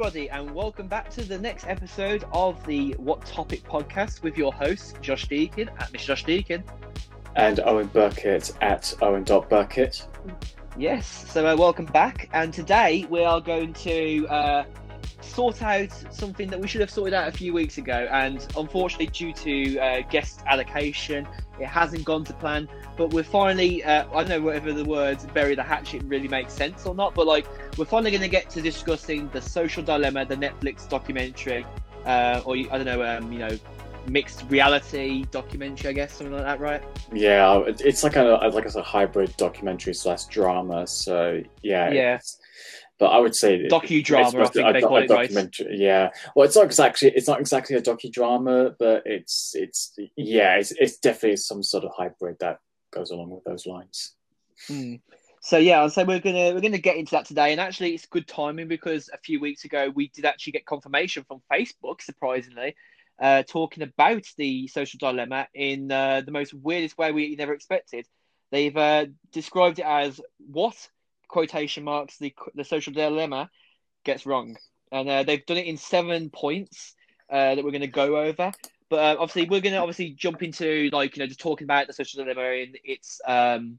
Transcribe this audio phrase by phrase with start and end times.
[0.00, 4.50] Everybody, and welcome back to the next episode of the What Topic podcast with your
[4.50, 6.06] host, Josh Deakin at Mr.
[6.06, 6.64] Josh Deakin.
[7.36, 10.06] And Owen Burkett at Owen.Burkett.
[10.78, 12.30] Yes, so uh, welcome back.
[12.32, 14.64] And today we are going to uh,
[15.20, 18.08] sort out something that we should have sorted out a few weeks ago.
[18.10, 21.28] And unfortunately, due to uh, guest allocation,
[21.60, 22.68] it hasn't gone to plan.
[22.96, 26.52] But we're finally, uh, I don't know whether the words bury the hatchet really makes
[26.52, 27.46] sense or not, but like
[27.78, 31.64] we're finally going to get to discussing the social dilemma, the Netflix documentary,
[32.06, 33.58] uh, or I don't know, um, you know,
[34.08, 36.82] mixed reality documentary, I guess, something like that, right?
[37.12, 40.86] Yeah, it's like a like a hybrid documentary slash drama.
[40.86, 42.20] So yeah, yeah.
[43.00, 44.42] But I would say docudrama.
[44.42, 45.58] I think a, they call it right.
[45.70, 50.70] Yeah, well, it's not exactly it's not exactly a docudrama, but it's it's yeah, it's
[50.72, 52.58] it's definitely some sort of hybrid that
[52.90, 54.14] goes along with those lines.
[54.68, 54.96] Hmm.
[55.40, 58.28] So yeah, so we're gonna we're gonna get into that today, and actually it's good
[58.28, 62.76] timing because a few weeks ago we did actually get confirmation from Facebook, surprisingly,
[63.18, 68.06] uh, talking about the social dilemma in uh, the most weirdest way we never expected.
[68.52, 70.76] They've uh, described it as what
[71.30, 73.50] quotation marks the the social dilemma
[74.04, 74.56] gets wrong,
[74.92, 76.94] and uh, they've done it in seven points
[77.30, 78.52] uh, that we're going to go over.
[78.88, 81.86] But uh, obviously, we're going to obviously jump into like you know just talking about
[81.86, 83.78] the social dilemma in its um,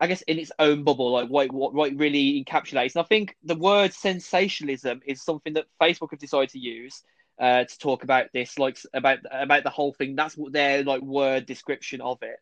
[0.00, 2.96] I guess in its own bubble, like what what, what really encapsulates.
[2.96, 7.02] And I think the word sensationalism is something that Facebook have decided to use
[7.40, 10.16] uh, to talk about this, like about about the whole thing.
[10.16, 12.36] That's what their like word description of it.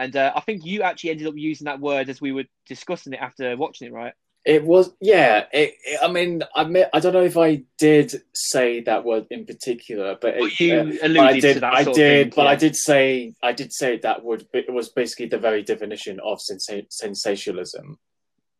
[0.00, 3.12] And uh, I think you actually ended up using that word as we were discussing
[3.12, 4.14] it after watching it, right?
[4.46, 5.44] It was, yeah.
[5.52, 9.26] It, it, I mean, I admit, I don't know if I did say that word
[9.30, 11.74] in particular, but it, you uh, alluded I did, to that.
[11.74, 12.50] I did, thing, but yeah.
[12.50, 14.46] I did say, I did say that would.
[14.54, 17.98] It was basically the very definition of sensa- sensationalism.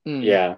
[0.07, 0.22] Mm.
[0.22, 0.57] Yeah.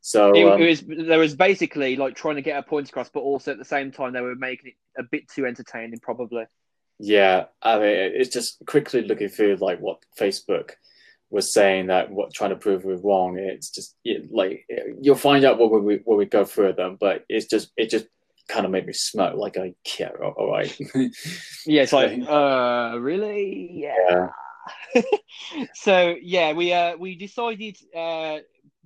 [0.00, 3.08] So it, um, it, was there was basically like trying to get a point across,
[3.08, 6.46] but also at the same time they were making it a bit too entertaining, probably.
[7.04, 10.70] Yeah, I mean, it's just quickly looking through like what Facebook
[11.30, 13.36] was saying that what trying to prove we're wrong.
[13.38, 14.64] It's just it, like
[15.00, 18.06] you'll find out when we when we go through them, but it's just it just
[18.48, 19.34] kind of made me smoke.
[19.36, 20.78] Like I yeah, all right.
[21.66, 24.28] yeah, it's like uh, really, yeah.
[24.94, 25.02] yeah.
[25.74, 28.38] so yeah, we uh we decided uh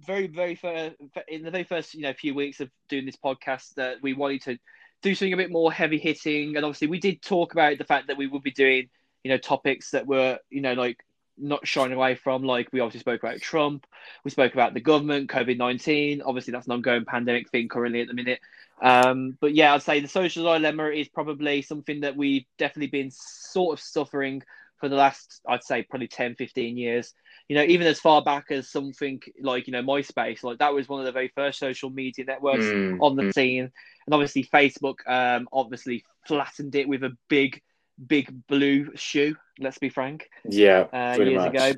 [0.06, 0.96] very very first
[1.28, 4.40] in the very first you know few weeks of doing this podcast that we wanted
[4.40, 4.58] to
[5.02, 6.56] do something a bit more heavy hitting.
[6.56, 8.88] And obviously we did talk about the fact that we would be doing
[9.24, 11.04] you know topics that were you know like
[11.38, 12.42] not shying away from.
[12.42, 13.86] Like we obviously spoke about trump.
[14.24, 18.14] We spoke about the government covid-19 obviously that's an ongoing pandemic thing currently at the
[18.14, 18.40] minute.
[18.80, 23.10] Um, but yeah i'd say the social dilemma is probably something that we've definitely been
[23.10, 24.42] sort of suffering
[24.78, 27.14] for the last i'd say probably 10 15 years
[27.48, 30.88] you know, even as far back as something like, you know, MySpace, like that was
[30.88, 33.70] one of the very first social media networks Mm, on the scene.
[34.06, 37.62] And obviously Facebook um obviously flattened it with a big,
[38.04, 41.46] big blue shoe, let's be frank, Yeah, uh, years much.
[41.46, 41.74] ago.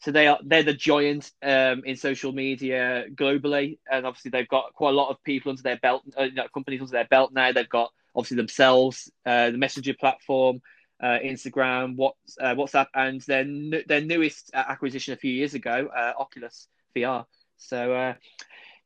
[0.00, 4.74] So they are they're the giant um, in social media globally, and obviously they've got
[4.74, 7.52] quite a lot of people under their belt, uh, companies under their belt now.
[7.52, 10.60] They've got obviously themselves, uh, the messenger platform,
[11.02, 11.98] uh, Instagram,
[12.40, 13.44] uh, WhatsApp, and their
[13.86, 17.26] their newest uh, acquisition a few years ago, uh, Oculus VR.
[17.56, 18.14] So uh,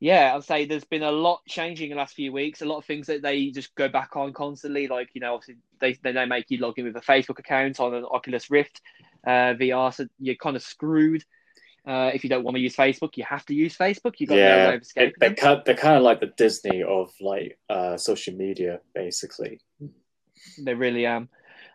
[0.00, 2.62] yeah, I'd say there's been a lot changing in the last few weeks.
[2.62, 5.56] A lot of things that they just go back on constantly, like you know, obviously
[5.81, 8.81] they they make you log in with a Facebook account on an Oculus Rift
[9.26, 11.25] uh, VR, so you're kind of screwed.
[11.87, 14.15] Uh, if you don't want to use Facebook, you have to use Facebook.
[14.19, 15.12] You've got no way Yeah, of escaping.
[15.21, 15.37] they, they them.
[15.37, 19.60] kind they're kind of like the Disney of like uh, social media, basically.
[20.59, 21.28] They really am.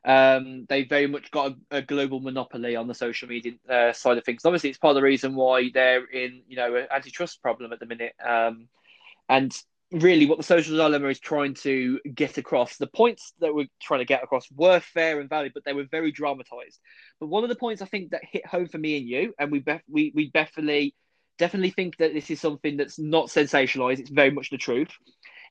[0.03, 4.17] Um, they very much got a, a global monopoly on the social media uh, side
[4.17, 4.45] of things.
[4.45, 7.79] Obviously, it's part of the reason why they're in, you know, an antitrust problem at
[7.79, 8.13] the minute.
[8.25, 8.67] Um,
[9.29, 9.55] and
[9.91, 13.99] really, what the social dilemma is trying to get across, the points that we're trying
[13.99, 16.79] to get across were fair and valid, but they were very dramatized.
[17.19, 19.51] But one of the points I think that hit home for me and you, and
[19.51, 20.95] we bef- we we definitely
[21.37, 23.99] definitely think that this is something that's not sensationalized.
[23.99, 24.91] It's very much the truth.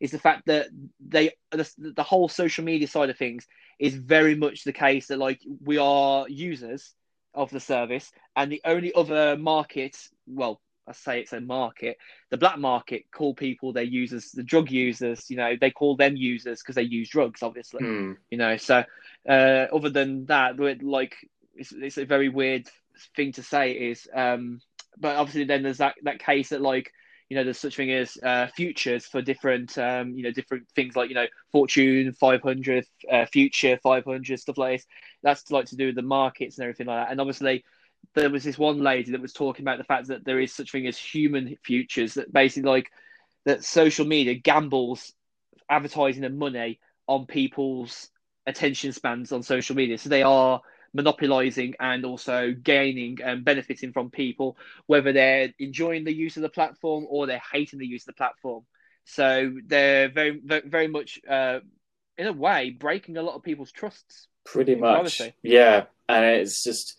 [0.01, 0.69] Is the fact that
[0.99, 3.47] they the, the whole social media side of things
[3.79, 6.95] is very much the case that like we are users
[7.35, 11.97] of the service, and the only other market, well, I say it's a market,
[12.31, 15.31] the black market call people their users, the drug users.
[15.31, 17.85] You know, they call them users because they use drugs, obviously.
[17.85, 18.13] Hmm.
[18.31, 18.85] You know, so
[19.29, 21.17] uh, other than that, we're, like
[21.55, 22.67] it's, it's a very weird
[23.15, 23.73] thing to say.
[23.73, 24.61] Is um,
[24.99, 26.93] but obviously then there's that that case that like
[27.31, 30.97] you know there's such thing as uh, futures for different um, you know different things
[30.97, 34.87] like you know fortune 500 uh, future 500 stuff like this
[35.23, 37.65] that's like to do with the markets and everything like that and obviously
[38.15, 40.73] there was this one lady that was talking about the fact that there is such
[40.73, 42.91] thing as human futures that basically like
[43.45, 45.13] that social media gambles
[45.69, 48.11] advertising and money on people's
[48.47, 49.99] attention spans on social media.
[49.99, 50.61] So they are
[50.93, 54.57] monopolizing and also gaining and benefiting from people,
[54.87, 58.13] whether they're enjoying the use of the platform or they're hating the use of the
[58.15, 58.65] platform.
[59.05, 61.61] So they're very, very much, uh,
[62.19, 64.29] in a way, breaking a lot of people's trusts.
[64.45, 65.85] Pretty much, yeah.
[66.09, 66.97] And it's just,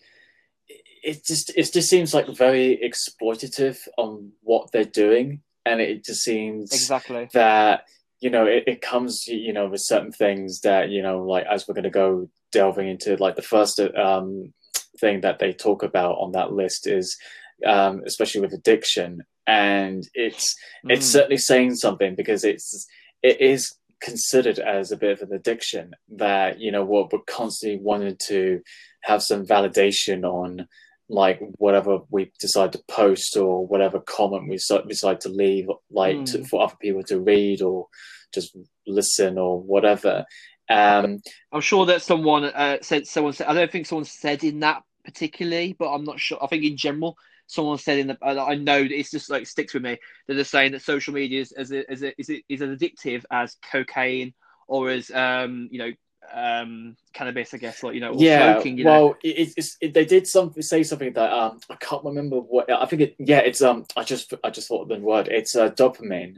[1.04, 6.22] it just, it just seems like very exploitative on what they're doing, and it just
[6.22, 7.86] seems exactly that
[8.20, 11.68] you know it, it comes you know with certain things that you know like as
[11.68, 14.53] we're going to go delving into like the first um,
[15.00, 17.18] thing that they talk about on that list is
[17.65, 20.56] um, especially with addiction and it's
[20.86, 20.92] mm.
[20.92, 22.88] it's certainly saying something because it's
[23.24, 27.80] it is considered as a bit of an addiction that you know what we're constantly
[27.80, 28.62] wanting to
[29.04, 30.68] have some validation on
[31.09, 34.57] like whatever we decide to post or whatever comment we
[34.88, 36.31] decide to leave like mm.
[36.31, 37.88] to, for other people to read or
[38.33, 38.56] just
[38.88, 40.25] listen or whatever
[40.71, 41.21] um,
[41.51, 44.83] I'm sure that someone uh, said someone said I don't think someone said in that
[45.03, 46.38] particularly, but I'm not sure.
[46.41, 49.83] I think in general, someone said in the I know it's just like sticks with
[49.83, 49.97] me
[50.27, 53.23] that they're saying that social media is as a, as a, is, is as addictive
[53.29, 54.33] as cocaine
[54.68, 55.91] or as um you know
[56.33, 58.53] um cannabis, I guess, like you know, yeah.
[58.53, 59.18] Smoking, you well, know.
[59.23, 62.85] It, it's it, they did something say something that um I can't remember what I
[62.85, 63.15] think it.
[63.19, 65.27] Yeah, it's um I just I just thought of the word.
[65.27, 66.38] It's uh, dopamine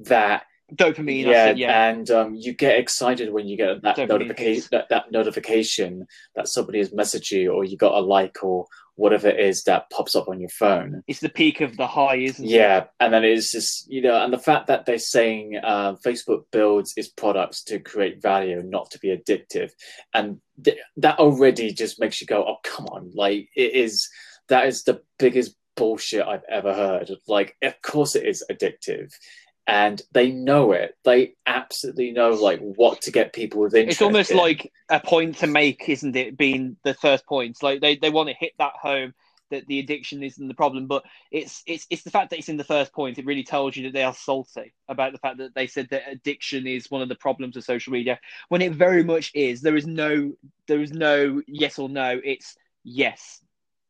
[0.00, 0.44] that
[0.74, 1.26] dopamine.
[1.26, 1.88] Yeah, yeah.
[1.88, 6.78] and um, you get excited when you get that notification, that, that notification that somebody
[6.78, 10.28] has messaged you, or you got a like, or whatever it is that pops up
[10.28, 11.02] on your phone.
[11.06, 12.60] It's the peak of the high, isn't yeah, it?
[12.60, 16.44] Yeah, and then it's just you know, and the fact that they're saying uh, Facebook
[16.52, 19.70] builds its products to create value, not to be addictive,
[20.14, 24.08] and th- that already just makes you go, oh come on, like it is.
[24.48, 27.08] That is the biggest bullshit I've ever heard.
[27.28, 29.12] Like, of course it is addictive
[29.66, 30.96] and they know it.
[31.04, 33.96] They absolutely know like what to get people with interest.
[34.00, 34.36] It's almost in.
[34.36, 36.36] like a point to make, isn't it?
[36.36, 39.14] Being the first point, like they, they want to hit that home
[39.50, 42.56] that the addiction isn't the problem, but it's it's it's the fact that it's in
[42.56, 43.18] the first point.
[43.18, 46.10] It really tells you that they are salty about the fact that they said that
[46.10, 48.18] addiction is one of the problems of social media
[48.48, 49.60] when it very much is.
[49.60, 50.32] There is no
[50.66, 52.20] there is no yes or no.
[52.22, 53.40] It's yes.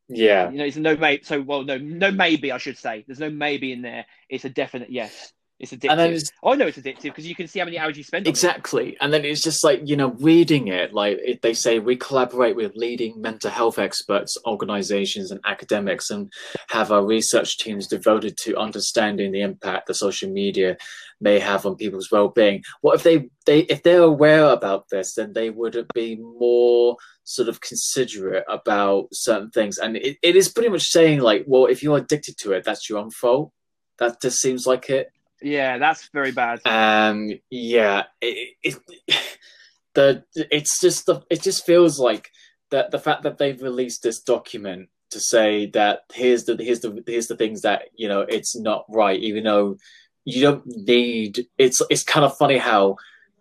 [0.08, 0.50] Yeah.
[0.50, 1.22] You know, it's no maybe.
[1.22, 2.50] So well, no, no maybe.
[2.52, 3.04] I should say.
[3.06, 4.06] There's no maybe in there.
[4.28, 5.32] It's a definite yes.
[5.60, 5.90] It's addictive.
[5.90, 7.98] And then it's, oh, I know it's addictive because you can see how many hours
[7.98, 8.26] you spend.
[8.26, 10.94] exactly, and then it's just like you know, reading it.
[10.94, 16.32] Like it, they say, we collaborate with leading mental health experts, organizations, and academics, and
[16.70, 20.78] have our research teams devoted to understanding the impact that social media
[21.20, 22.62] may have on people's well-being.
[22.80, 27.48] What if they they if they're aware about this, then they would be more sort
[27.48, 29.76] of considerate about certain things.
[29.76, 32.88] And it, it is pretty much saying like, well, if you're addicted to it, that's
[32.88, 33.52] your own fault.
[33.98, 35.12] That just seems like it.
[35.42, 36.60] Yeah, that's very bad.
[36.64, 38.76] Um, yeah, it, it,
[39.94, 42.30] the it's just the it just feels like
[42.70, 47.02] that the fact that they've released this document to say that here's the here's the
[47.06, 49.76] here's the things that you know it's not right, even though
[50.24, 52.96] you don't need it's it's kind of funny how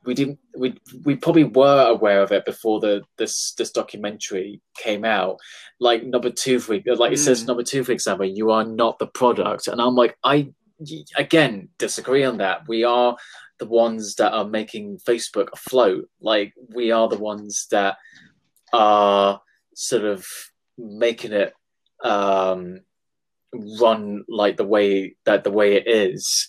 [0.06, 5.04] we didn't we we probably were aware of it before the this this documentary came
[5.04, 5.38] out
[5.80, 7.18] like number two for like it mm.
[7.18, 10.50] says number two for example you are not the product and i'm like i
[11.16, 12.68] again disagree on that.
[12.68, 13.18] We are
[13.60, 16.10] the ones that are making Facebook afloat.
[16.22, 17.98] Like we are the ones that
[18.74, 19.42] are
[19.76, 20.26] sort of
[20.78, 21.54] making it
[22.04, 22.82] um,
[23.54, 26.48] run like the way that the way it is.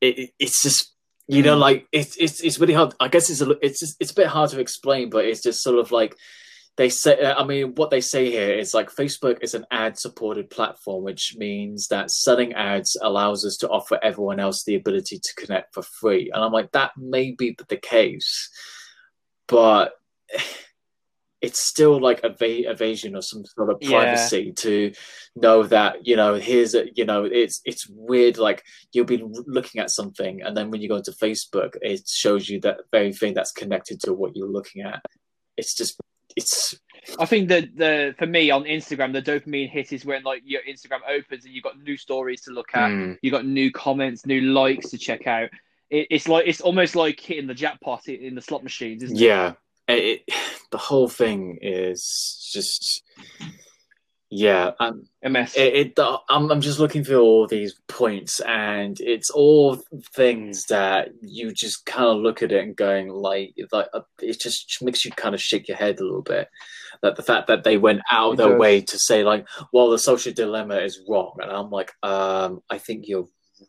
[0.00, 0.92] It, it's just
[1.26, 1.60] you know hmm.
[1.60, 2.94] like it's it's it's really hard.
[3.00, 5.62] I guess it's a it's just, it's a bit hard to explain, but it's just
[5.62, 6.16] sort of like
[6.76, 9.98] they say uh, i mean what they say here is like facebook is an ad
[9.98, 15.18] supported platform which means that selling ads allows us to offer everyone else the ability
[15.18, 18.50] to connect for free and i'm like that may be the case
[19.46, 19.92] but
[21.40, 24.52] it's still like a ev- evasion of some sort of privacy yeah.
[24.56, 24.92] to
[25.36, 29.78] know that you know here's a you know it's it's weird like you'll be looking
[29.78, 33.34] at something and then when you go to facebook it shows you that very thing
[33.34, 35.02] that's connected to what you're looking at
[35.58, 36.00] it's just
[36.36, 36.74] it's
[37.18, 40.62] I think that the for me on Instagram, the dopamine hit is when like your
[40.68, 43.18] Instagram opens and you've got new stories to look at, mm.
[43.22, 45.50] you've got new comments, new likes to check out.
[45.90, 49.54] It, it's like it's almost like hitting the jackpot in the slot machines, isn't yeah.
[49.88, 49.94] it?
[49.94, 50.22] Yeah, it,
[50.70, 53.02] the whole thing is just
[54.30, 55.54] yeah, um, a mess.
[55.54, 59.82] It, it, I'm, I'm just looking through all these points, and it's all
[60.14, 64.40] things that you just kind of look at it and going like, like uh, it
[64.40, 66.48] just makes you kind of shake your head a little bit.
[67.02, 68.58] That the fact that they went out of their does.
[68.58, 72.78] way to say like, well, the social dilemma is wrong, and I'm like, um, I
[72.78, 73.28] think you're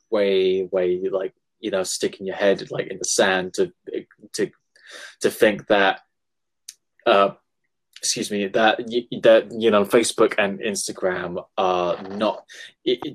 [0.09, 3.71] way way like you know sticking your head like in the sand to
[4.33, 4.49] to
[5.21, 6.01] to think that
[7.05, 7.31] uh
[8.05, 8.77] excuse me that
[9.23, 12.45] that you know facebook and instagram are not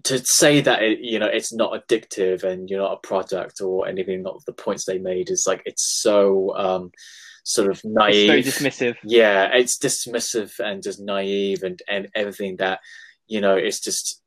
[0.05, 3.89] to say that it, you know it's not addictive and you're not a product or
[3.89, 6.91] anything of the points they made is like it's so um
[7.45, 8.97] sort of naive it's very dismissive.
[9.03, 12.81] Yeah it's dismissive and just naive and and everything that
[13.27, 14.21] you know it's just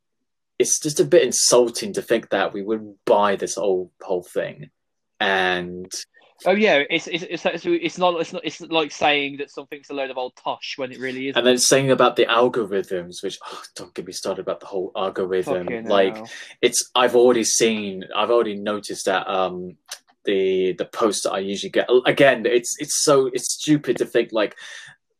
[0.58, 4.70] it's just a bit insulting to think that we would buy this whole whole thing.
[5.20, 5.92] And
[6.46, 9.94] Oh yeah, it's it's it's, it's not it's not it's like saying that something's a
[9.94, 11.36] load of old tosh when it really is.
[11.36, 14.90] And then saying about the algorithms, which oh, don't get me started about the whole
[14.96, 15.66] algorithm.
[15.66, 16.28] Fucking like hell.
[16.60, 19.76] it's I've already seen, I've already noticed that um
[20.24, 24.30] the the posts that I usually get again, it's it's so it's stupid to think
[24.32, 24.56] like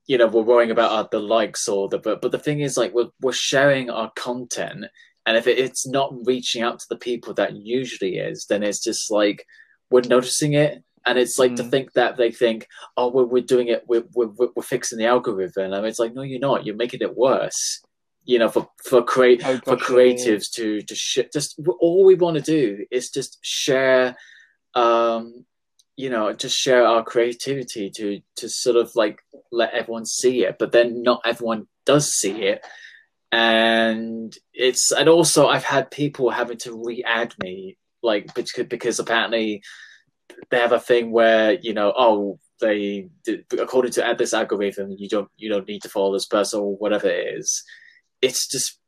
[0.06, 2.76] you know we're worrying about uh, the likes or the but but the thing is
[2.76, 4.86] like we're we're sharing our content
[5.26, 8.82] and if it, it's not reaching out to the people that usually is then it's
[8.82, 9.46] just like
[9.90, 11.70] we're noticing it and it's like to Mm.
[11.70, 15.72] think that they think oh we're, we're doing it we're, we're, we're fixing the algorithm.
[15.72, 16.64] And it's like no you're not.
[16.64, 17.82] You're making it worse
[18.26, 22.36] you know for for create Oh, for creatives to to sh- just all we want
[22.36, 24.16] to do is just share
[24.74, 25.44] um
[25.96, 29.20] you know just share our creativity to to sort of like
[29.52, 30.56] let everyone see it.
[30.58, 32.64] But then not everyone does see it.
[33.30, 39.62] And it's and also i've had people having to re-add me like because, because apparently
[40.50, 43.08] they have a thing where you know oh they
[43.58, 47.08] according to this algorithm you don't you don't need to follow this person or whatever
[47.08, 47.62] it is.
[48.22, 48.78] It's just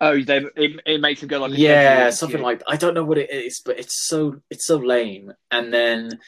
[0.00, 3.18] Oh, they it, it makes them go like yeah something like i don't know what
[3.18, 5.32] it is but it's so it's so lame.
[5.52, 6.18] And then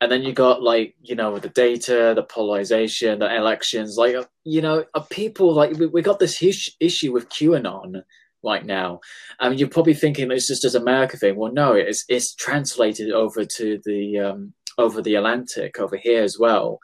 [0.00, 4.62] and then you got like you know the data the polarization the elections like you
[4.62, 8.02] know are people like we, we got this huge issue with qanon
[8.42, 9.00] right now.
[9.38, 11.36] I mean you're probably thinking it's just as america thing.
[11.36, 16.38] Well no it's it's translated over to the um over the atlantic over here as
[16.38, 16.80] well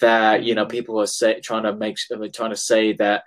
[0.00, 1.96] that you know people are say, trying to make
[2.32, 3.24] trying to say that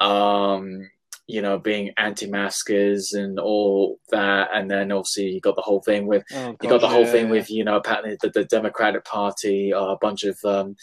[0.00, 0.88] um
[1.26, 6.06] you know, being anti-maskers and all that, and then obviously you got the whole thing
[6.06, 7.30] with Oh, you got the whole yeah, thing yeah.
[7.30, 10.76] with you know apparently the, the Democratic Party are a bunch of um,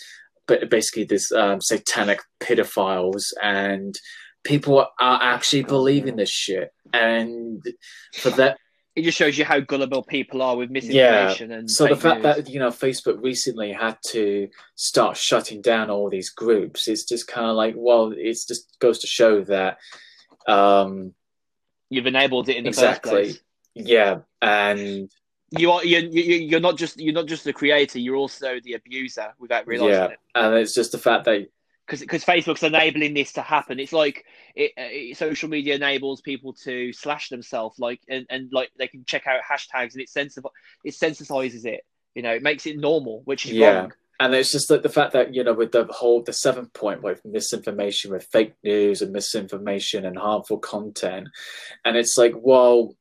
[0.47, 3.95] basically this um, satanic pedophiles, and
[4.43, 7.63] people are actually believing this shit, and
[8.15, 8.57] for that.
[8.93, 10.73] It just shows you how gullible people are with Yeah.
[10.73, 12.35] misinformation and So the fact news.
[12.35, 17.25] that you know Facebook recently had to start shutting down all these groups, it's just
[17.25, 19.77] kind of like, well, it just goes to show that
[20.45, 21.13] um,
[21.89, 23.43] you've enabled it in the exactly, first
[23.75, 23.87] place.
[23.87, 25.09] yeah, and
[25.57, 27.97] You are you're, you- you're not just you're not just the creator.
[27.97, 30.05] You're also the abuser without realizing Yeah.
[30.07, 30.19] it.
[30.35, 31.47] and it's just the fact that
[31.99, 33.79] because Facebook's enabling this to happen.
[33.79, 38.71] It's like it, it, social media enables people to slash themselves, like and, and like
[38.79, 40.49] they can check out hashtags, and it sensib-
[40.83, 41.81] it sensitizes it.
[42.15, 43.81] You know, it makes it normal, which is Yeah.
[43.81, 43.93] wrong.
[44.19, 47.01] and it's just that the fact that you know with the whole the seventh point
[47.01, 51.27] with misinformation with fake news and misinformation and harmful content
[51.85, 52.95] and it's like well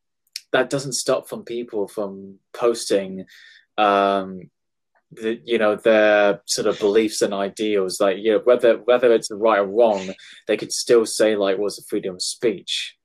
[0.53, 3.27] that doesn't stop from people from posting
[3.77, 4.41] um
[5.13, 9.29] the, you know their sort of beliefs and ideals like you know whether whether it's
[9.31, 10.15] right or wrong
[10.47, 12.97] they could still say like what's the freedom of speech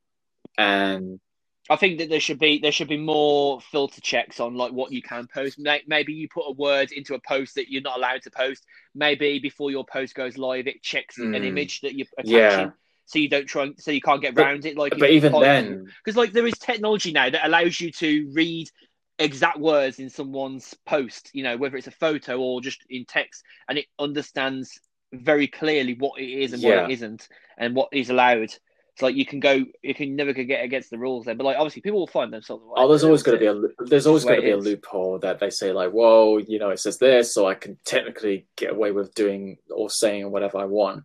[0.57, 1.19] and
[1.67, 4.91] I think that there should be there should be more filter checks on like what
[4.91, 5.57] you can post.
[5.87, 8.63] Maybe you put a word into a post that you're not allowed to post.
[8.93, 11.43] Maybe before your post goes live, it checks an Mm.
[11.43, 12.69] image that you're attaching, Yeah.
[13.07, 14.77] so you don't try, so you can't get But- around it.
[14.77, 18.69] Like, but even then because like there is technology now that allows you to read
[19.19, 21.29] exact words in someone's post.
[21.33, 24.79] You know, whether it's a photo or just in text, and it understands
[25.13, 26.81] very clearly what it is and Yeah.
[26.81, 28.53] what it isn't, and what is allowed.
[28.93, 31.35] It's like you can go, you can never get against the rules there.
[31.35, 32.63] But like obviously, people will find themselves.
[32.63, 32.71] way.
[32.77, 33.53] Oh, there's always going to be a.
[33.53, 36.69] a there's always going to be a loophole that they say like, whoa, you know,
[36.69, 40.65] it says this, so I can technically get away with doing or saying whatever I
[40.65, 41.03] want.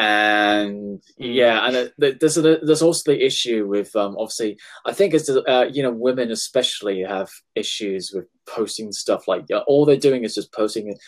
[0.00, 1.02] And Mm.
[1.18, 5.28] yeah, and it, there's a, there's also the issue with um, obviously I think it's
[5.28, 10.34] uh, you know women especially have issues with posting stuff like all they're doing is
[10.34, 10.98] just posting it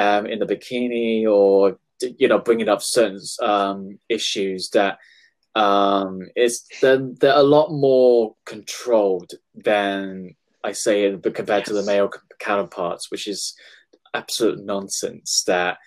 [0.00, 4.98] um, in the bikini or you know bringing up certain um, issues that
[5.54, 12.10] um, it's they're, they're a lot more controlled than I say compared to the male
[12.38, 13.54] counterparts, which is
[14.14, 15.44] absolute nonsense.
[15.46, 15.78] That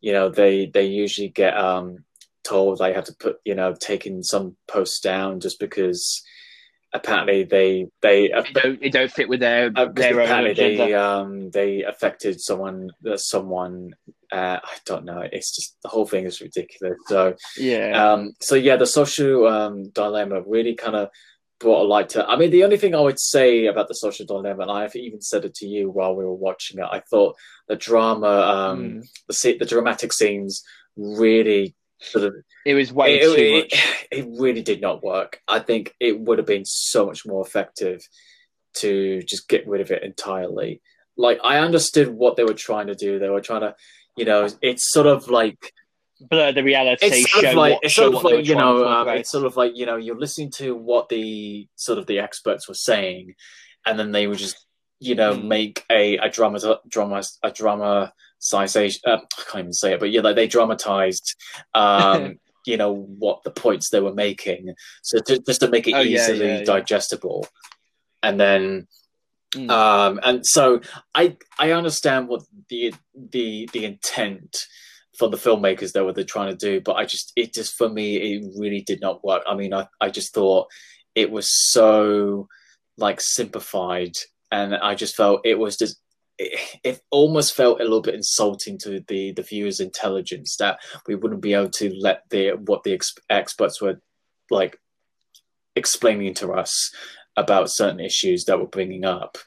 [0.00, 2.04] you know they they usually get um,
[2.44, 6.22] told they have to put you know taking some posts down just because
[6.92, 10.94] apparently they they It don't, it don't fit with their uh, their own apparently they
[10.94, 13.94] um they affected someone that someone
[14.32, 18.12] uh, I don't know it's just the whole thing is ridiculous so yeah.
[18.12, 21.10] um so yeah the social um dilemma really kind of
[21.60, 22.26] brought a light to.
[22.26, 25.20] I mean, the only thing I would say about the social dilemma, and I've even
[25.20, 27.36] said it to you while we were watching it, I thought
[27.68, 29.06] the drama, um, mm.
[29.28, 30.64] the the dramatic scenes,
[30.96, 32.34] really sort of.
[32.66, 34.06] It was way it, too it, much.
[34.10, 35.40] It, it really did not work.
[35.46, 38.06] I think it would have been so much more effective
[38.74, 40.80] to just get rid of it entirely.
[41.16, 43.18] Like I understood what they were trying to do.
[43.18, 43.74] They were trying to,
[44.16, 45.72] you know, it's sort of like
[46.20, 47.06] blur the reality.
[47.06, 49.56] It's sort of like what, it's sort of like you know, um, it's sort of
[49.56, 53.34] like you know, you're listening to what the sort of the experts were saying,
[53.86, 54.64] and then they would just
[54.98, 55.44] you know mm.
[55.44, 59.00] make a a drama drama a drama sization.
[59.06, 61.36] Uh, I can't even say it, but yeah, like they dramatized.
[61.74, 65.94] Um, you know what the points they were making, so to, just to make it
[65.94, 67.46] oh, easily yeah, yeah, digestible,
[68.22, 68.86] and then
[69.54, 69.70] mm.
[69.70, 70.80] um, and so
[71.14, 74.66] I I understand what the the the intent
[75.18, 77.90] for the filmmakers they were they're trying to do but i just it just for
[77.90, 80.68] me it really did not work i mean i, I just thought
[81.14, 82.48] it was so
[82.96, 84.12] like simplified
[84.50, 86.00] and i just felt it was just
[86.40, 91.14] it, it almost felt a little bit insulting to the the viewers intelligence that we
[91.14, 94.00] wouldn't be able to let the what the ex- experts were
[94.50, 94.78] like
[95.76, 96.92] explaining to us
[97.36, 99.38] about certain issues that we're bringing up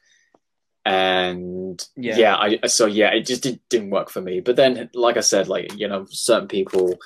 [0.85, 2.17] and yeah.
[2.17, 4.41] yeah, I so yeah, it just did, didn't work for me.
[4.41, 6.97] But then, like I said, like you know, certain people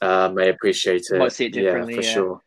[0.00, 1.18] uh, may appreciate it.
[1.18, 2.14] Might see it differently, yeah, for yeah.
[2.14, 2.42] sure.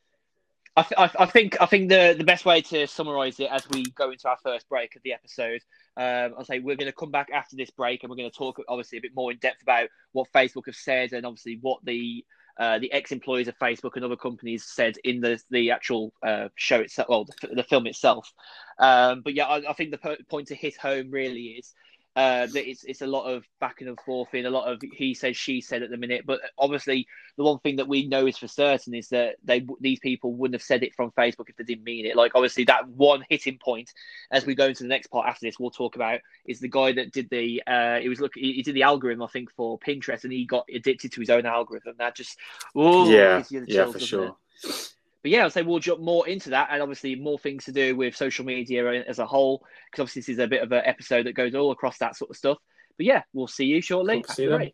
[0.77, 3.86] I, th- I, think I think the, the best way to summarize it as we
[3.91, 5.62] go into our first break of the episode,
[5.97, 8.37] um, I'll say we're going to come back after this break and we're going to
[8.37, 11.83] talk obviously a bit more in depth about what Facebook have said and obviously what
[11.83, 12.25] the
[12.57, 16.79] uh, the ex-employees of Facebook and other companies said in the the actual uh, show
[16.79, 18.31] itself, well, the, the film itself.
[18.79, 21.73] Um, but yeah, I, I think the point to hit home really is
[22.15, 25.13] uh, that it's it's a lot of back and forth in a lot of he
[25.13, 26.23] says she said at the minute.
[26.25, 29.99] But obviously, the one thing that we know is for certain is that they these
[29.99, 32.15] people wouldn't have said it from Facebook if they didn't mean it.
[32.15, 33.91] Like obviously, that one hitting point
[34.32, 36.93] as we go into the next part after this, we'll talk about is the guy
[36.93, 39.78] that did the uh, he was looking he, he did the algorithm I think for
[39.78, 41.95] Pinterest and he got addicted to his own algorithm.
[41.97, 42.38] That just
[42.75, 44.36] oh yeah yeah for sure.
[44.63, 44.91] It?
[45.25, 47.95] But yeah, I'll say we'll jump more into that, and obviously more things to do
[47.95, 51.25] with social media as a whole, because obviously this is a bit of an episode
[51.25, 52.59] that goes all across that sort of stuff.
[52.95, 54.21] But yeah, we'll see you shortly.
[54.21, 54.71] Cool, see you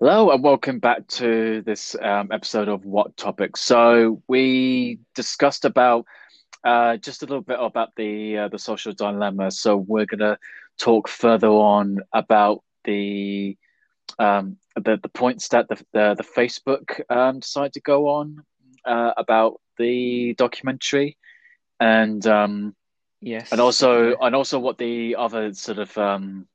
[0.00, 3.56] Hello and welcome back to this um, episode of What Topic.
[3.56, 6.04] So we discussed about
[6.64, 9.52] uh, just a little bit about the uh, the social dilemma.
[9.52, 10.40] So we're gonna
[10.76, 13.56] talk further on about the
[14.18, 18.44] um, the the points that the the, the Facebook um, decided to go on
[18.88, 21.16] uh, about the documentary,
[21.78, 22.74] and um,
[23.20, 26.48] yes, and also and also what the other sort of um,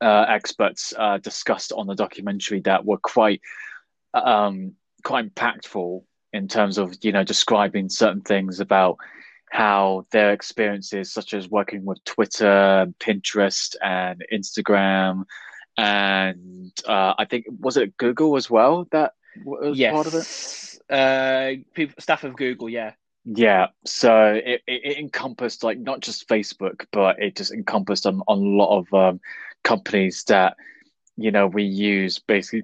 [0.00, 3.40] uh, experts uh, discussed on the documentary that were quite
[4.14, 4.72] um,
[5.04, 6.02] quite impactful
[6.32, 8.96] in terms of you know describing certain things about
[9.50, 15.24] how their experiences, such as working with Twitter, Pinterest, and Instagram,
[15.76, 19.12] and uh, I think was it Google as well that
[19.44, 19.92] was yes.
[19.92, 22.92] part of it uh, people, staff of Google, yeah.
[23.24, 28.22] Yeah, so it, it, it, encompassed like not just Facebook, but it just encompassed on,
[28.26, 29.20] on a lot of um,
[29.64, 30.56] companies that
[31.16, 32.62] you know we use basically,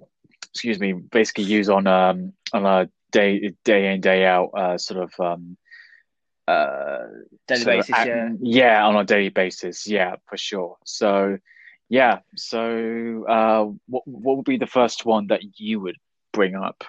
[0.51, 5.03] excuse me, basically use on um on a day day in day out uh, sort
[5.03, 5.59] of um
[6.49, 7.09] uh
[7.47, 10.77] daily basis, of, yeah, yeah, on a daily basis, yeah, for sure.
[10.87, 11.37] So
[11.91, 15.97] yeah, so uh, what what would be the first one that you would
[16.33, 16.85] bring up?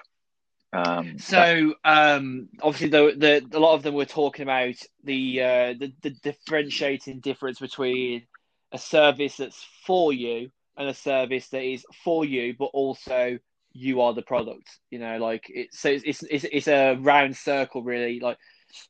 [0.76, 5.74] Um, so um, obviously, the, the a lot of them were talking about the, uh,
[5.78, 8.26] the the differentiating difference between
[8.72, 13.38] a service that's for you and a service that is for you, but also
[13.72, 14.78] you are the product.
[14.90, 18.20] You know, like it's so it's it's it's a round circle, really.
[18.20, 18.38] Like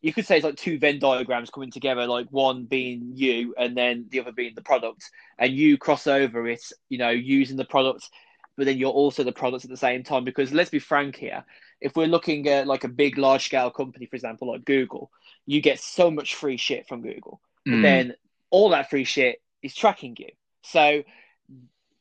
[0.01, 3.77] you could say it's like two Venn diagrams coming together, like one being you and
[3.77, 6.63] then the other being the product, and you cross over it.
[6.89, 8.09] You know, using the product
[8.57, 10.25] but then you're also the product at the same time.
[10.25, 11.45] Because let's be frank here,
[11.81, 15.11] if we're looking at like a big, large scale company, for example, like Google,
[15.45, 17.41] you get so much free shit from Google.
[17.67, 17.83] Mm.
[17.83, 18.15] Then
[18.51, 20.29] all that free shit is tracking you.
[20.63, 21.03] So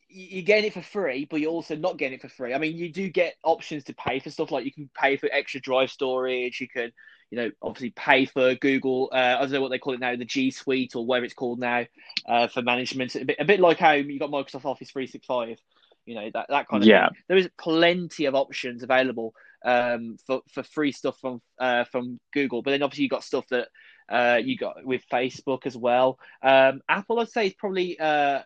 [0.08, 2.54] you're getting it for free, but you're also not getting it for free.
[2.54, 5.30] I mean, you do get options to pay for stuff like you can pay for
[5.32, 6.62] extra drive storage.
[6.62, 6.94] You can,
[7.32, 9.10] you know, obviously pay for Google.
[9.12, 11.34] Uh, I don't know what they call it now, the G Suite or whatever it's
[11.34, 11.86] called now
[12.28, 13.16] uh, for management.
[13.16, 15.60] A bit, a bit like how you got Microsoft Office 365
[16.06, 17.10] you know that that kind of yeah.
[17.10, 17.18] thing.
[17.28, 19.34] There is plenty of options available
[19.66, 23.46] um, for for free stuff from uh, from Google, but then obviously you got stuff
[23.50, 23.68] that
[24.10, 26.18] uh, you got with Facebook as well.
[26.42, 28.42] Um, Apple, I'd say, is probably uh,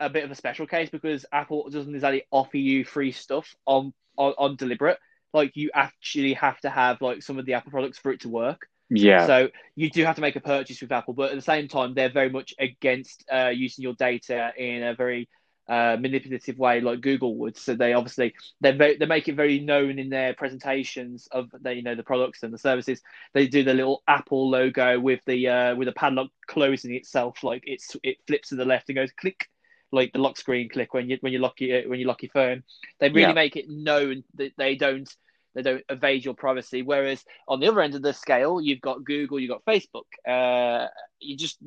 [0.00, 3.94] a bit of a special case because Apple doesn't exactly offer you free stuff on,
[4.18, 4.98] on on deliberate.
[5.32, 8.28] Like you actually have to have like some of the Apple products for it to
[8.28, 8.68] work.
[8.90, 9.26] Yeah.
[9.26, 11.94] So you do have to make a purchase with Apple, but at the same time,
[11.94, 15.28] they're very much against uh, using your data in a very
[15.68, 17.56] uh, manipulative way like Google would.
[17.56, 21.82] So they obviously they they make it very known in their presentations of the you
[21.82, 23.00] know the products and the services.
[23.34, 27.64] They do the little Apple logo with the uh, with the padlock closing itself, like
[27.66, 29.48] it's it flips to the left and goes click,
[29.92, 32.30] like the lock screen click when you when you lock your when you lock your
[32.30, 32.62] phone.
[33.00, 33.32] They really Yeah.
[33.32, 35.12] make it known that they don't
[35.54, 36.82] they don't evade your privacy.
[36.82, 40.04] Whereas on the other end of the scale, you've got Google, you've got Facebook.
[40.28, 41.58] Uh, you just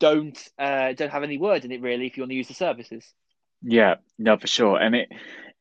[0.00, 2.54] don't uh, don't have any word in it really if you want to use the
[2.54, 3.12] services.
[3.64, 4.78] Yeah, no, for sure.
[4.78, 5.08] And it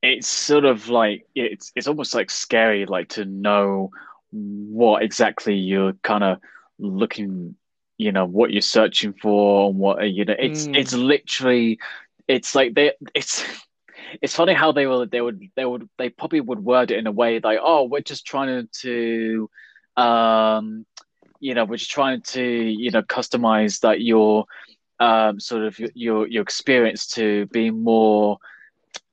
[0.02, 3.92] it's sort of like it's it's almost like scary like to know
[4.32, 6.39] what exactly you're kind of
[6.80, 7.56] looking,
[7.98, 10.76] you know, what you're searching for and what you know, it's Mm.
[10.76, 11.80] it's literally
[12.28, 13.46] it's like they it's
[14.22, 17.08] it's funny how they will they would they would they probably would word it in
[17.08, 19.50] a way like, oh, we're just trying to
[19.98, 20.86] um
[21.39, 24.46] you know, we're just trying to, you know, customize that your
[25.04, 28.38] um, sort of your your experience to be more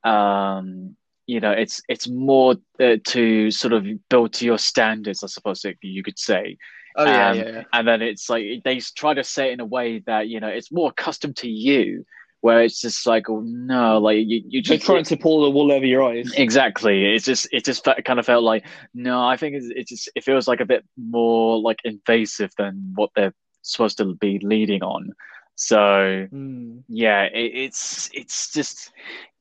[0.03, 0.95] um,
[1.27, 5.65] you know it's it's more uh, to sort of build to your standards i suppose
[5.81, 6.57] you could say
[6.95, 7.63] Oh yeah, Um, yeah, yeah.
[7.71, 10.47] and then it's like they try to say it in a way that you know
[10.49, 12.05] it's more accustomed to you
[12.41, 15.49] where it's just like oh no like you, you They're just trying to pull the
[15.51, 16.33] wool over your eyes.
[16.35, 17.13] Exactly.
[17.15, 19.23] It's just it just kind of felt like no.
[19.23, 23.11] I think it's, it just it feels like a bit more like invasive than what
[23.15, 25.13] they're supposed to be leading on.
[25.61, 26.83] So Mm.
[26.87, 28.91] yeah, it, it's it's just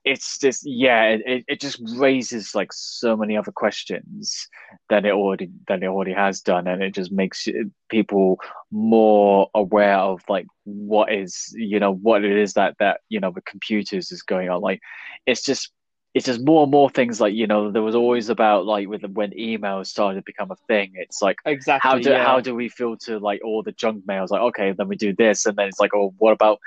[0.05, 4.49] it's just yeah, it, it just raises like so many other questions
[4.91, 7.49] than it already than it already has done, and it just makes
[7.89, 8.39] people
[8.71, 13.31] more aware of like what is you know what it is that that you know
[13.33, 14.61] the computers is going on.
[14.61, 14.81] Like
[15.27, 15.73] it's just
[16.13, 19.05] it's just more and more things like you know there was always about like with
[19.13, 20.93] when email started to become a thing.
[20.95, 21.89] It's like Exactly.
[21.89, 22.25] how do yeah.
[22.25, 24.31] how do we filter like all the junk mails?
[24.31, 26.59] Like, okay, then we do this, and then it's like, oh, what about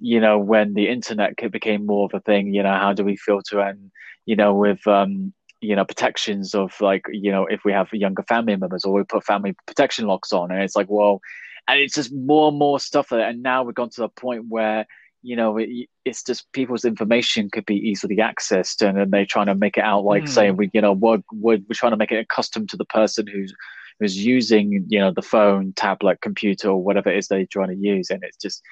[0.00, 2.52] you know when the internet became more of a thing?
[2.52, 3.90] You know, how do we filter and
[4.26, 5.32] you know with um
[5.62, 9.04] you know protections of like you know if we have younger family members or we
[9.04, 11.22] put family protection locks on, and it's like, well,
[11.68, 14.86] and it's just more and more stuff, and now we've gone to the point where
[15.22, 15.68] you know it,
[16.04, 19.84] it's just people's information could be easily accessed and then they're trying to make it
[19.84, 20.28] out like Mm.
[20.28, 23.26] saying we you know we're, we're, we're trying to make it accustomed to the person
[23.26, 23.54] who's
[23.98, 27.76] who's using you know the phone tablet computer or whatever it is they're trying to
[27.76, 28.62] use and it's just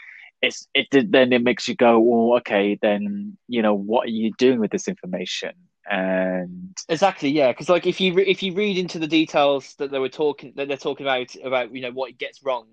[0.41, 4.33] it's it then it makes you go well okay then you know what are you
[4.39, 5.53] doing with this information
[5.91, 7.49] and Exactly, yeah.
[7.49, 10.53] Because like if you re- if you read into the details that they were talking
[10.57, 12.67] that they're talking about about you know what it gets wrong,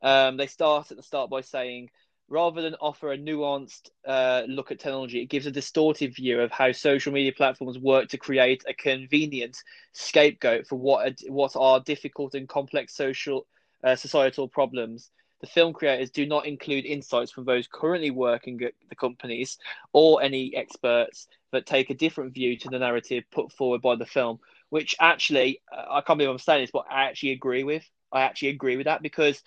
[0.00, 1.90] um, they start at the start by saying
[2.28, 6.50] rather than offer a nuanced uh, look at technology, it gives a distorted view of
[6.50, 9.56] how social media platforms work to create a convenient
[9.92, 13.46] scapegoat for what are, what are difficult and complex social
[13.84, 15.10] uh, societal problems.
[15.40, 19.58] The film creators do not include insights from those currently working at the companies
[19.92, 24.06] or any experts that take a different view to the narrative put forward by the
[24.06, 24.38] film,
[24.70, 27.84] which actually, uh, I can't believe I'm saying this, but I actually agree with.
[28.12, 29.42] I actually agree with that because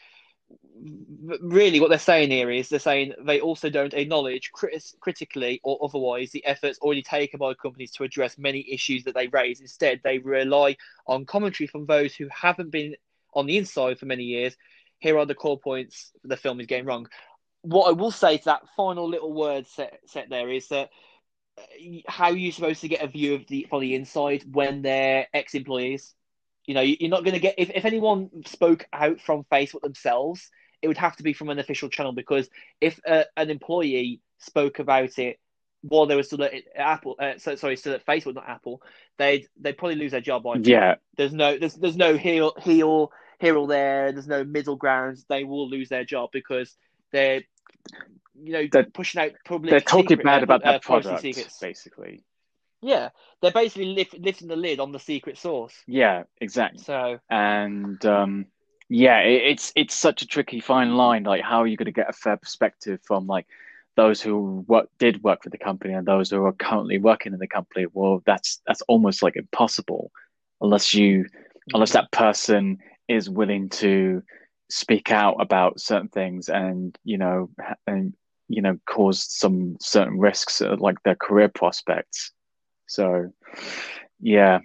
[1.41, 5.79] really what they're saying here is they're saying they also don't acknowledge crit- critically or
[5.83, 9.61] otherwise the efforts already taken by companies to address many issues that they raise.
[9.61, 10.75] Instead, they rely
[11.07, 12.95] on commentary from those who haven't been
[13.33, 14.55] on the inside for many years.
[14.99, 17.07] Here are the core points the film is getting wrong.
[17.61, 20.89] What I will say to that final little word set, set there is that
[21.57, 21.61] uh,
[22.07, 25.27] how are you supposed to get a view of the from the inside when they're
[25.33, 26.13] ex-employees?
[26.67, 30.49] You know, you're not going to get if, if anyone spoke out from Facebook themselves,
[30.81, 32.49] it would have to be from an official channel because
[32.81, 35.39] if uh, an employee spoke about it
[35.81, 38.81] while they were still at Apple, uh, so, sorry, still at Facebook, not Apple,
[39.17, 40.45] they'd they'd probably lose their job.
[40.47, 44.11] I yeah There's no there's there's no here here or here or there.
[44.11, 45.23] There's no middle ground.
[45.29, 46.75] They will lose their job because
[47.11, 47.41] they're
[48.41, 49.69] you know They're- pushing out public.
[49.69, 51.59] they're talking bad about uh, their product secrets.
[51.59, 52.23] basically
[52.81, 53.09] Yeah,
[53.41, 55.73] they're basically lift, lifting the lid on the secret source.
[55.87, 56.83] yeah exactly.
[56.83, 58.45] So and um
[58.89, 61.91] yeah it, it's it's such a tricky fine line like how are you going to
[61.91, 63.47] get a fair perspective from like
[63.95, 67.39] those who work, did work for the company and those who are currently working in
[67.39, 67.85] the company?
[67.93, 70.11] Well that's that's almost like impossible
[70.61, 71.25] unless you
[71.73, 74.21] unless that person is willing to
[74.69, 77.49] speak out about certain things and you know
[77.87, 78.13] and
[78.47, 82.31] you know cause some certain risks uh, like their career prospects
[82.87, 83.31] so
[84.19, 84.59] yeah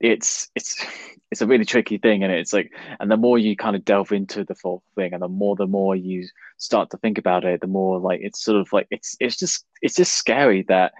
[0.00, 0.84] it's it's
[1.30, 4.12] it's a really tricky thing and it's like and the more you kind of delve
[4.12, 7.60] into the full thing and the more the more you start to think about it
[7.60, 10.92] the more like it's sort of like it's it's just it's just scary that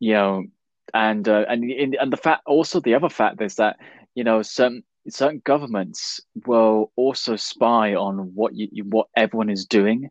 [0.00, 0.44] you know
[0.92, 3.76] and uh, and and the fact also the other fact is that
[4.14, 10.10] you know some certain governments will also spy on what you, what everyone is doing,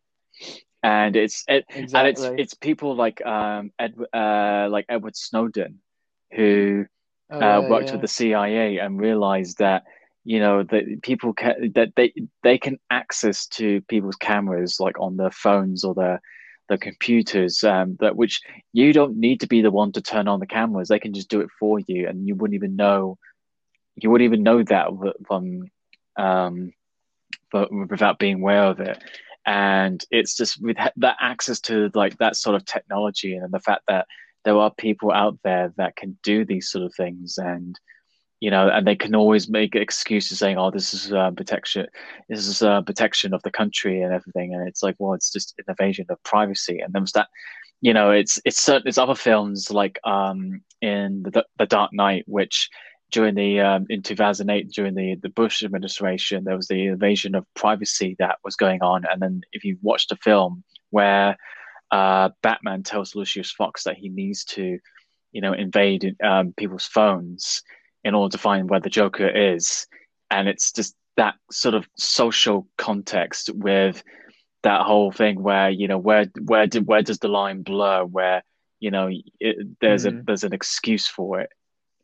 [0.82, 2.00] and it's it, exactly.
[2.00, 2.08] and
[2.40, 5.80] it's it's people like um Ed, uh, like Edward Snowden,
[6.36, 6.86] who
[7.30, 7.93] oh, uh, worked yeah.
[7.93, 9.84] with the CIA and realized that
[10.24, 15.17] you know that people can that they they can access to people's cameras like on
[15.17, 16.22] their phones or their
[16.69, 18.41] the computers um, that which
[18.72, 21.30] you don't need to be the one to turn on the cameras they can just
[21.30, 23.17] do it for you and you wouldn't even know
[23.96, 24.88] you wouldn't even know that
[25.28, 25.69] from
[26.15, 26.72] um
[27.52, 29.04] but without being aware of it
[29.46, 33.84] and it's just with that access to like that sort of technology and the fact
[33.88, 34.08] that
[34.46, 37.80] there are people out there that can do these sort of things and
[38.44, 41.88] you know, and they can always make excuses saying, "Oh, this is uh, protection,
[42.28, 45.54] this is uh, protection of the country and everything," and it's like, well, it's just
[45.60, 47.30] an invasion of privacy, and there's that,
[47.80, 52.26] you know, it's it's certain it's other films like um in the the Dark Knight,
[52.28, 52.70] which
[53.14, 57.46] during the um, in 2008 during the the Bush administration, there was the invasion of
[57.54, 61.38] privacy that was going on, and then if you watch the film where
[61.91, 64.80] uh, Batman tells Lucius Fox that he needs to,
[65.32, 67.62] you know, invade um, people's phones
[68.04, 69.88] in order to find where the Joker is.
[70.30, 74.04] And it's just that sort of social context with
[74.63, 78.43] that whole thing where you know where where where does the line blur where
[78.80, 80.22] you know it, there's mm.
[80.22, 81.50] a there's an excuse for it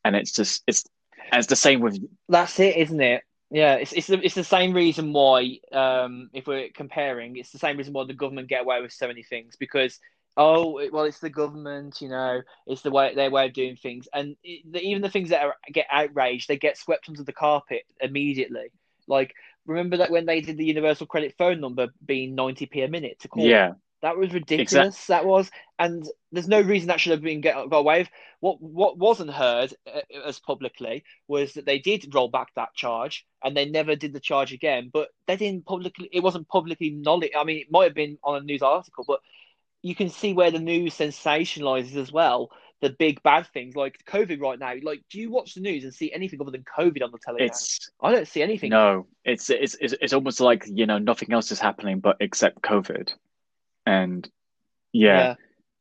[0.03, 0.83] and it's just it's
[1.31, 4.73] it's the same with that's it isn't it yeah it's it's the, it's the same
[4.73, 8.81] reason why um if we're comparing it's the same reason why the government get away
[8.81, 9.99] with so many things because
[10.37, 14.07] oh well it's the government you know it's the way their way of doing things.
[14.13, 17.33] And it, the, even the things that are, get outraged they get swept under the
[17.33, 18.71] carpet immediately.
[19.07, 19.33] Like
[19.65, 23.27] remember that when they did the universal credit phone number being 90p a minute to
[23.27, 23.45] call?
[23.45, 25.13] Yeah that was ridiculous exactly.
[25.13, 28.09] that was and there's no reason that should have been get, got away with
[28.39, 33.25] what what wasn't heard uh, as publicly was that they did roll back that charge
[33.43, 37.31] and they never did the charge again but they didn't publicly it wasn't publicly knowledge
[37.37, 39.19] i mean it might have been on a news article but
[39.81, 42.49] you can see where the news sensationalizes as well
[42.81, 44.73] the big bad things like COVID right now.
[44.81, 47.47] Like, do you watch the news and see anything other than COVID on the television?
[47.47, 48.69] It's I don't see anything.
[48.69, 52.61] No, it's it's it's, it's almost like you know nothing else is happening but except
[52.61, 53.11] COVID,
[53.89, 54.29] and
[54.93, 55.35] yeah, yeah.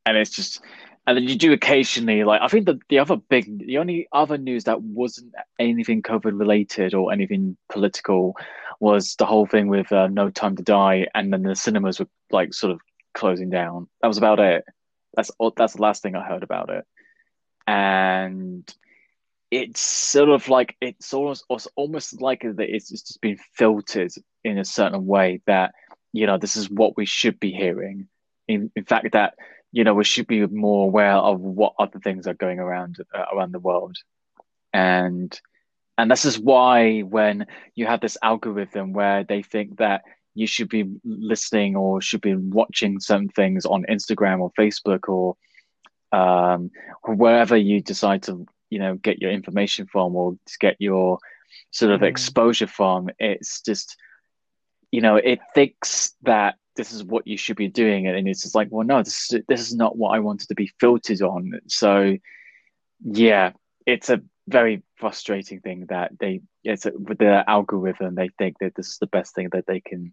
[0.06, 0.60] and it's just.
[1.06, 4.36] And then you do occasionally, like I think the the other big, the only other
[4.36, 8.36] news that wasn't anything COVID related or anything political
[8.78, 12.08] was the whole thing with uh, No Time to Die, and then the cinemas were
[12.30, 12.80] like sort of
[13.14, 13.88] closing down.
[14.02, 14.64] That was about it.
[15.16, 16.84] That's that's the last thing I heard about it,
[17.66, 18.70] and
[19.50, 24.12] it's sort of like it's almost it's almost like that it's just been filtered
[24.44, 25.72] in a certain way that
[26.12, 28.08] you know this is what we should be hearing.
[28.46, 29.34] In in fact, that
[29.72, 33.24] you know we should be more aware of what other things are going around uh,
[33.32, 33.96] around the world,
[34.72, 35.38] and
[35.96, 40.02] and this is why when you have this algorithm where they think that
[40.34, 45.36] you should be listening or should be watching some things on Instagram or Facebook or
[46.12, 46.70] um,
[47.04, 51.18] wherever you decide to you know get your information from or get your
[51.70, 52.06] sort of mm.
[52.06, 53.10] exposure from.
[53.18, 53.96] It's just
[54.90, 58.54] you know it thinks that this is what you should be doing, and it's just
[58.54, 61.60] like, well, no, this is, this is not what I wanted to be filtered on.
[61.66, 62.16] So
[63.04, 63.52] yeah,
[63.84, 68.74] it's a very frustrating thing that they it's a, with their algorithm they think that
[68.74, 70.12] this is the best thing that they can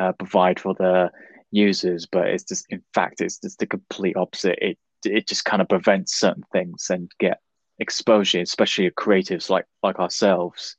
[0.00, 1.10] uh, provide for the
[1.50, 4.58] users, but it's just in fact it's just the complete opposite.
[4.60, 7.40] It it just kind of prevents certain things and get
[7.78, 10.76] exposure, especially creatives like like ourselves.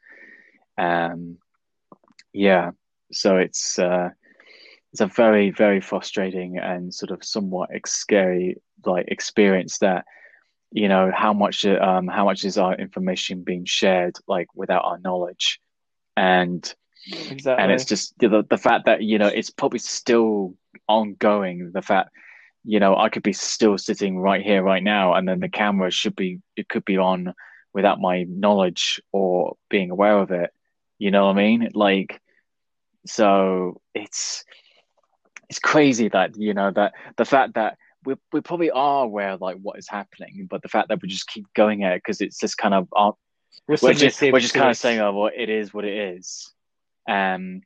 [0.78, 1.38] Um,
[2.34, 2.72] yeah,
[3.12, 4.10] so it's uh,
[4.92, 10.06] it's a very very frustrating and sort of somewhat scary like experience that
[10.72, 15.00] you know how much um how much is our information being shared like without our
[15.00, 15.60] knowledge
[16.18, 16.74] and
[17.08, 17.64] Exactly.
[17.64, 20.56] And it's just the the fact that you know it's probably still
[20.88, 21.72] ongoing.
[21.74, 22.10] The fact
[22.64, 25.90] you know I could be still sitting right here right now, and then the camera
[25.90, 27.34] should be it could be on
[27.74, 30.52] without my knowledge or being aware of it.
[31.00, 31.70] You know what I mean?
[31.74, 32.21] Like,
[33.06, 34.44] so it's
[35.50, 39.42] it's crazy that you know that the fact that we we probably are aware of
[39.42, 42.22] like what is happening, but the fact that we just keep going at it because
[42.22, 43.12] it's just kind of uh,
[43.68, 46.52] we're, we're just we're just kind of saying, oh, well, it is what it is
[47.08, 47.62] um,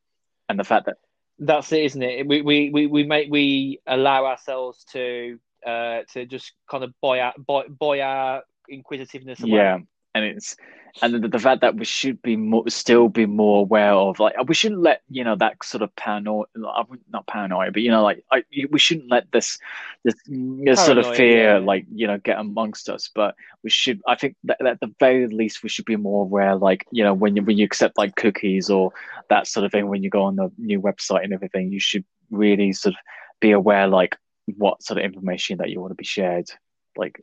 [0.50, 0.98] and the fact that
[1.39, 2.28] that's it, isn't it?
[2.28, 7.19] We we we, we make we allow ourselves to uh to just kind of buy
[7.19, 9.52] our buy, buy our inquisitiveness away.
[9.52, 9.80] Yeah,
[10.13, 10.56] and it's
[11.01, 14.34] and the, the fact that we should be more, still be more aware of, like,
[14.47, 18.23] we shouldn't let you know that sort of paranoia, not paranoia, but you know, like,
[18.31, 19.58] I, we shouldn't let this
[20.03, 21.58] this, this sort of fear, yeah.
[21.58, 23.10] like, you know, get amongst us.
[23.13, 26.55] But we should, I think, that at the very least, we should be more aware,
[26.55, 28.91] like, you know, when you when you accept like cookies or
[29.29, 32.05] that sort of thing, when you go on the new website and everything, you should
[32.31, 32.99] really sort of
[33.41, 34.15] be aware, like,
[34.58, 36.49] what sort of information that you want to be shared,
[36.95, 37.21] like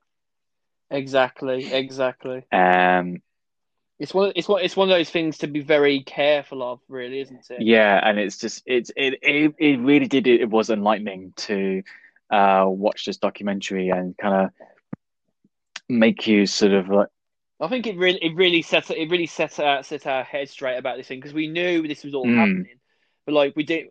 [0.91, 2.45] Exactly, exactly.
[2.53, 3.23] Um,
[3.99, 4.33] it's one.
[4.35, 4.63] It's one.
[4.63, 7.63] It's one of those things to be very careful of, really, isn't it?
[7.63, 10.27] Yeah, and it's just it's it it, it really did.
[10.27, 11.83] It, it was enlightening to
[12.31, 14.51] uh, watch this documentary and kind of
[15.89, 17.09] make you sort of like.
[17.61, 20.79] I think it really it really set it really set our set our head straight
[20.79, 22.37] about this thing because we knew this was all mm.
[22.37, 22.79] happening,
[23.25, 23.87] but like we did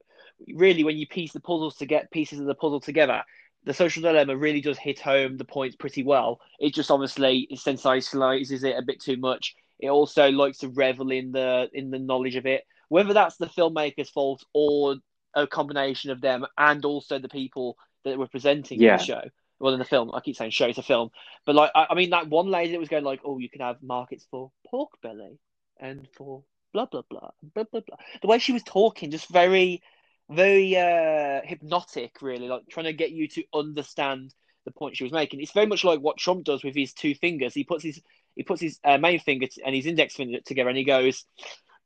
[0.56, 3.24] really when you piece the puzzles to get pieces of the puzzle together,
[3.64, 6.40] the social dilemma really does hit home the points pretty well.
[6.60, 9.56] It just obviously sensationalizes it a bit too much.
[9.82, 13.48] It also likes to revel in the in the knowledge of it, whether that's the
[13.48, 14.96] filmmaker's fault or
[15.34, 18.98] a combination of them and also the people that were presenting yeah.
[18.98, 19.22] the show.
[19.60, 21.10] Well, in the film, I keep saying show, it's a film,
[21.46, 23.62] but like I, I mean, that one lady that was going like, "Oh, you can
[23.62, 25.40] have markets for pork belly
[25.80, 29.82] and for blah blah blah blah blah blah." The way she was talking, just very
[30.30, 34.34] very uh, hypnotic, really, like trying to get you to understand
[34.66, 35.42] the point she was making.
[35.42, 37.54] It's very much like what Trump does with his two fingers.
[37.54, 38.02] He puts his
[38.36, 41.26] he puts his uh, main finger and his index finger together, and he goes,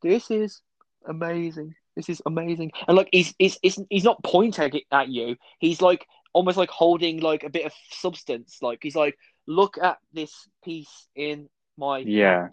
[0.02, 0.62] "This is
[1.08, 1.76] amazing.
[1.96, 5.36] This is amazing." And like he's he's he's, he's not pointing at you.
[5.60, 8.60] He's like almost like holding like a bit of substance.
[8.62, 12.50] Like he's like, "Look at this piece in my yeah."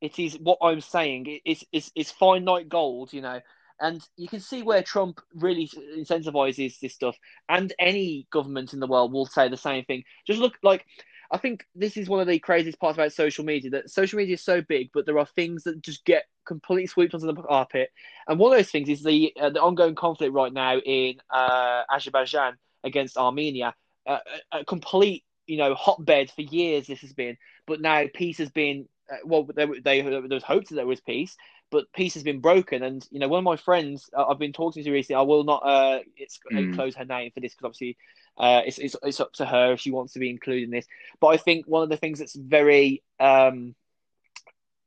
[0.00, 1.40] It is what I'm saying.
[1.44, 3.40] It's it's it's finite gold, you know.
[3.82, 7.16] And you can see where Trump really incentivizes this stuff,
[7.48, 10.04] and any government in the world will say the same thing.
[10.26, 10.84] Just look like
[11.30, 14.34] I think this is one of the craziest parts about social media that social media
[14.34, 17.90] is so big, but there are things that just get completely swept under the carpet.
[18.26, 21.82] And one of those things is the uh, the ongoing conflict right now in uh,
[21.92, 23.74] Azerbaijan against Armenia,
[24.06, 24.18] uh,
[24.52, 26.86] a, a complete you know hotbed for years.
[26.86, 28.88] This has been, but now peace has been.
[29.10, 31.36] Uh, well, they, they, there was hopes that there was peace,
[31.70, 32.82] but peace has been broken.
[32.82, 35.44] And you know, one of my friends uh, I've been talking to recently, I will
[35.44, 36.74] not uh, it's mm.
[36.74, 37.96] close her name for this because obviously
[38.38, 40.86] uh, it's, it's it's up to her if she wants to be included in this.
[41.20, 43.74] But I think one of the things that's very um,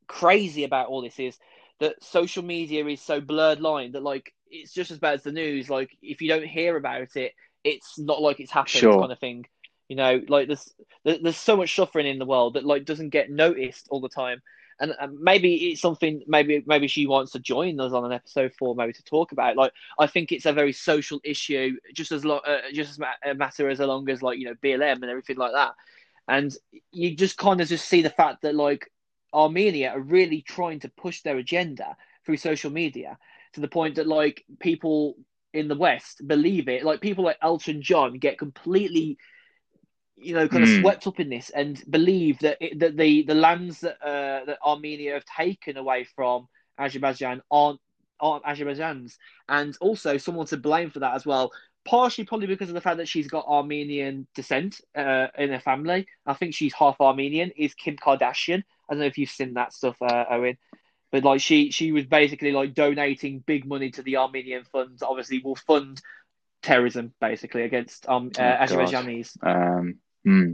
[0.08, 1.38] crazy about all this is
[1.80, 5.32] that social media is so blurred line that like it's just as bad as the
[5.32, 5.70] news.
[5.70, 9.00] Like if you don't hear about it, it's not like it's happened sure.
[9.00, 9.46] kind of thing.
[9.90, 13.30] You know, like there's there's so much suffering in the world that like doesn't get
[13.30, 14.42] noticed all the time
[14.80, 18.54] and, and maybe it's something maybe maybe she wants to join us on an episode
[18.58, 19.56] four maybe to talk about.
[19.58, 23.20] Like i think it's a very social issue just as long uh, just as ma-
[23.26, 25.74] a matter as long as like you know blm and everything like that.
[26.28, 26.56] And
[26.92, 28.90] you just kind of just see the fact that like
[29.34, 33.18] armenia are really trying to push their agenda through social media
[33.54, 35.16] to the point that like people
[35.54, 36.84] in the west believe it.
[36.84, 39.18] Like people like elton john get completely
[40.24, 40.82] you know, kind of mm.
[40.82, 44.58] swept up in this and believe that it, that the the lands that uh, that
[44.66, 47.80] Armenia have taken away from Azerbaijan aren't
[48.20, 49.18] aren't Azerbaijan's,
[49.50, 51.52] and also someone to blame for that as well.
[51.86, 56.08] Partially, probably because of the fact that she's got Armenian descent uh, in her family.
[56.26, 57.52] I think she's half Armenian.
[57.58, 58.64] Is Kim Kardashian?
[58.90, 60.58] I don't know if you've seen that stuff, uh, Owen.
[61.12, 65.04] But like she, she was basically like donating big money to the Armenian funds.
[65.04, 66.02] Obviously, will fund
[66.64, 69.38] terrorism basically against um uh, oh, Azerbaijanis.
[69.46, 70.54] Um, hmm.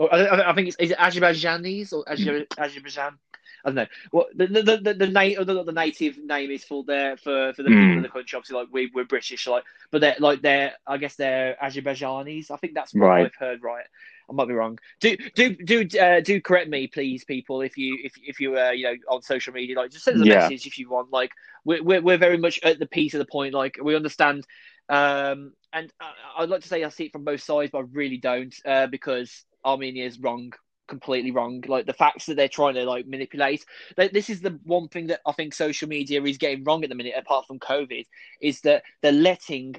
[0.00, 3.18] I, I, think it's is it Azerbaijanis or Azer, Azerbaijan.
[3.64, 3.86] I don't know.
[4.12, 7.62] Well, the the the, the, the, the, the native name is for their for for
[7.62, 7.74] the mm.
[7.74, 8.36] people in the country.
[8.36, 12.50] Obviously, like we we're British, like, but they're like they're I guess they're Azerbaijanis.
[12.50, 13.26] I think that's what right.
[13.26, 13.62] I've heard.
[13.62, 13.86] Right.
[14.28, 14.78] I might be wrong.
[15.00, 17.60] Do do do uh, do correct me, please, people.
[17.60, 20.26] If you if if you uh, you know on social media, like just send us
[20.26, 20.34] a yeah.
[20.40, 21.12] message if you want.
[21.12, 21.30] Like
[21.64, 23.54] we're, we're we're very much at the piece of the point.
[23.54, 24.44] Like we understand
[24.88, 27.84] um, and uh, I'd like to say I see it from both sides, but I
[27.92, 30.52] really don't uh, because Armenia is wrong,
[30.88, 31.62] completely wrong.
[31.66, 33.64] Like the facts that they're trying to like manipulate.
[33.96, 36.94] This is the one thing that I think social media is getting wrong at the
[36.94, 38.06] minute, apart from COVID,
[38.40, 39.76] is that they're letting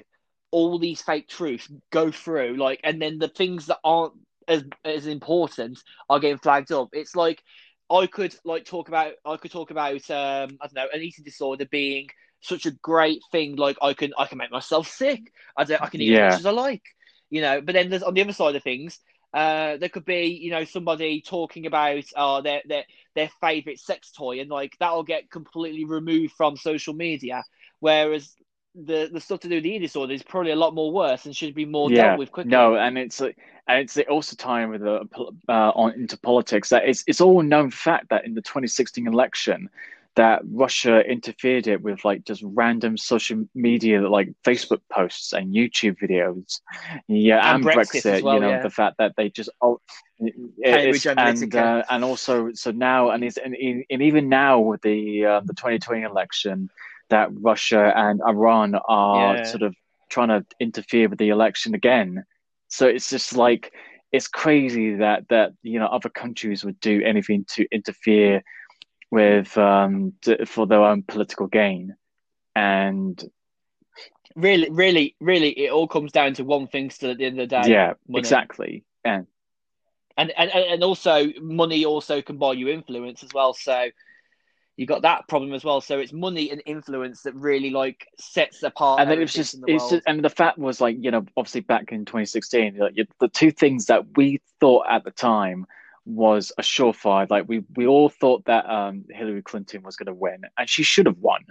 [0.50, 4.14] all these fake truths go through, like, and then the things that aren't
[4.48, 5.78] as as important
[6.08, 6.88] are getting flagged up.
[6.92, 7.42] It's like
[7.90, 11.24] I could like talk about I could talk about um, I don't know an eating
[11.24, 12.08] disorder being
[12.40, 13.56] such a great thing.
[13.56, 15.32] Like I can I can make myself sick.
[15.56, 16.26] I don't, I can eat yeah.
[16.26, 16.82] as much as I like,
[17.30, 17.60] you know.
[17.60, 18.98] But then there's on the other side of things,
[19.34, 22.84] uh, there could be you know somebody talking about uh, their their
[23.14, 27.44] their favorite sex toy, and like that'll get completely removed from social media.
[27.80, 28.34] Whereas
[28.84, 31.26] the the stuff to do with the eating disorder is probably a lot more worse
[31.26, 32.50] and should be more yeah, dealt with quickly.
[32.50, 33.34] no, and it's and
[33.68, 35.06] it's also tying with the
[35.48, 39.68] uh, on into politics that it's it's all known fact that in the 2016 election
[40.14, 45.96] that Russia interfered it with like just random social media like Facebook posts and YouTube
[46.02, 46.60] videos,
[47.06, 48.22] yeah, And and, Brexit Brexit.
[48.22, 48.62] well, you know yeah.
[48.62, 49.80] the fact that they just oh,
[50.18, 55.40] and uh, and also so now and it's and, and even now with the uh,
[55.44, 56.68] the 2020 election
[57.10, 59.42] that Russia and Iran are Yeah.
[59.42, 59.74] sort of
[60.10, 62.24] trying to interfere with the election again.
[62.68, 63.72] So it's just like
[64.12, 68.42] it's crazy that that you know other countries would do anything to interfere
[69.10, 71.94] with um to, for their own political gain,
[72.54, 73.22] and
[74.36, 77.48] Really, really, really, it all comes down to one thing still at the end of
[77.48, 77.76] the day.
[77.76, 78.38] yeah, money.
[78.46, 79.26] exactly, and
[80.16, 83.54] and and and also money also can buy you influence as well.
[83.54, 83.88] So
[84.78, 85.80] you got that problem as well.
[85.80, 89.00] So it's money and influence that really like sets apart.
[89.00, 91.26] and then it was just the it's just and the fact was like you know
[91.36, 95.66] obviously back in 2016 like, the two things that we thought at the time
[96.06, 100.14] was a surefire like we we all thought that um Hillary Clinton was going to
[100.14, 101.44] win and she should have won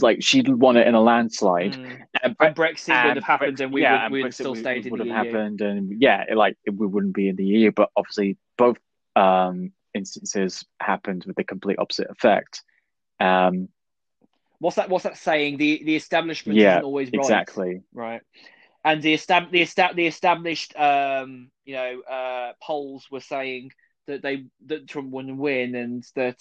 [0.00, 1.98] like she would won it in a landslide Mm.
[2.22, 4.60] and, And Brexit and would have happened, and we yeah, would we'd Brexit still would-
[4.60, 5.32] stayed in would the have EU.
[5.32, 8.78] happened and yeah it, like we wouldn't be in the EU but obviously both
[9.16, 12.62] um instances happened with the complete opposite effect
[13.20, 13.68] um
[14.60, 14.88] What's that?
[14.88, 15.58] What's that saying?
[15.58, 17.14] The the establishment Yeah, isn't always right.
[17.14, 18.22] exactly Right.
[18.84, 23.72] And the estab- the estab- the established um, you know uh, polls were saying
[24.06, 26.38] that they that Trump wouldn't win and that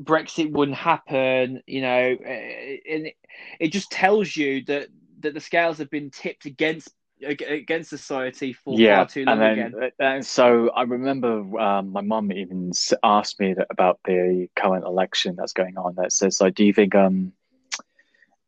[0.00, 1.62] Brexit wouldn't happen.
[1.66, 3.14] You know, uh, and it,
[3.60, 4.88] it just tells you that
[5.20, 6.92] that the scales have been tipped against ag-
[7.22, 9.90] against society for yeah, far too long and again.
[9.98, 14.84] then and so I remember um, my mum even asked me that about the current
[14.84, 15.94] election that's going on.
[15.96, 17.32] That says, like, do you think um,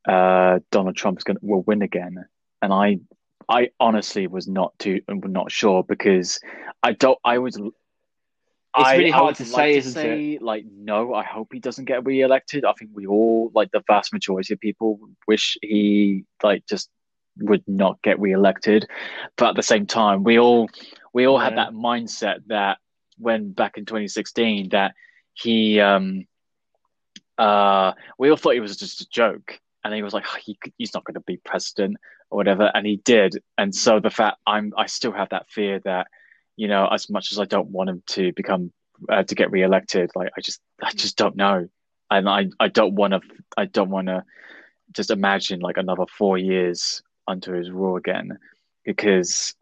[0.08, 2.24] uh, Donald Trump's going to will win again?
[2.62, 3.00] And I,
[3.48, 6.40] I honestly was not too not sure because
[6.82, 7.18] I don't.
[7.24, 7.60] I was.
[8.72, 11.86] I, really hard to like say, to isn't say, Like, no, I hope he doesn't
[11.86, 12.64] get re-elected.
[12.64, 16.88] I think we all, like, the vast majority of people, wish he like just
[17.40, 18.86] would not get re-elected.
[19.36, 20.68] But at the same time, we all
[21.12, 22.78] we all had that mindset that
[23.18, 24.94] when back in 2016 that
[25.34, 26.26] he um
[27.38, 29.58] uh we all thought he was just a joke.
[29.82, 31.96] And he was like he, he's not going to be president
[32.30, 32.70] or whatever.
[32.74, 33.42] And he did.
[33.58, 36.06] And so the fact i'm i still have that fear that
[36.56, 38.72] you know as much as i don't want him to become
[39.08, 41.68] uh, to get re-elected like i just i just don't know.
[42.10, 43.20] And i i don't want to
[43.56, 44.24] i don't want to
[44.92, 48.38] just imagine like another four years under his rule again
[48.84, 49.54] because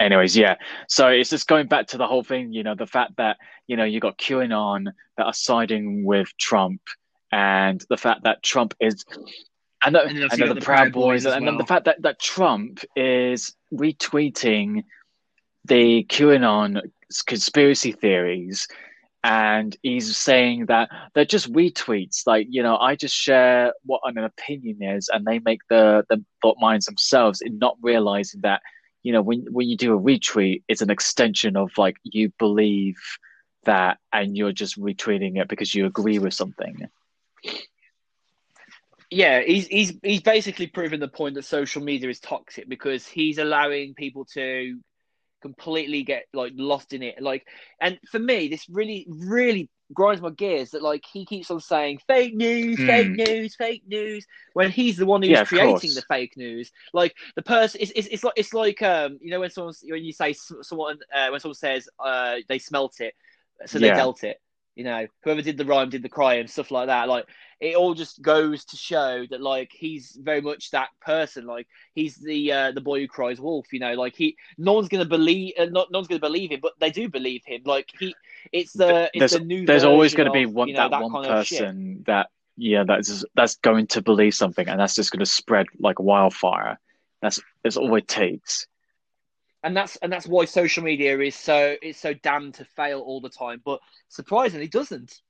[0.00, 0.56] anyways yeah.
[0.88, 3.76] So it's just going back to the whole thing you know the fact that you
[3.76, 6.82] know you got qanon that are siding with trump
[7.32, 9.04] and the fact that trump is
[9.84, 12.20] and the, And and the, the proud boys, Boys and then the fact that, that
[12.20, 14.84] trump is retweeting
[15.64, 16.80] the qanon
[17.26, 18.66] conspiracy theories
[19.24, 24.18] and he's saying that they're just retweets like you know i just share what an
[24.18, 28.62] opinion is and they make the the thought minds themselves in not realizing that
[29.02, 32.96] you know when when you do a retweet it's an extension of like you believe
[33.68, 36.88] that and you're just retweeting it because you agree with something.
[39.10, 43.38] Yeah, he's he's he's basically proven the point that social media is toxic because he's
[43.38, 44.78] allowing people to
[45.40, 47.20] completely get like lost in it.
[47.22, 47.46] Like,
[47.80, 52.00] and for me, this really really grinds my gears that like he keeps on saying
[52.06, 52.84] fake news, Mm.
[52.84, 55.94] fake news, fake news when he's the one who's Yeah, creating course.
[55.94, 56.70] the fake news.
[56.92, 60.04] Like the person, it's, it's, it's like it's like um you know when someone when
[60.04, 63.14] you say someone uh, when someone says uh they smelt it,
[63.66, 63.92] so they Yeah.
[63.92, 64.38] dealt it.
[64.78, 67.08] You know, whoever did the rhyme did the crime, stuff like that.
[67.08, 67.26] Like
[67.58, 71.46] it all just goes to show that like he's very much that person.
[71.46, 71.66] Like
[71.96, 73.72] he's the uh, the boy who cries wolf.
[73.72, 76.60] You know, like he no one's gonna believe uh, not no one's gonna believe him,
[76.62, 77.62] but they do believe him.
[77.64, 78.14] Like he,
[78.52, 79.66] it's the it's there's the new.
[79.66, 83.24] there's always going to be one you know, that, one kind person that yeah that's
[83.34, 86.78] that's going to believe something and that's just going to spread like wildfire
[87.20, 88.66] that's that's all it takes
[89.62, 93.20] and that's and that's why social media is so it's so damned to fail all
[93.20, 93.60] the time.
[93.64, 95.20] But surprisingly, doesn't.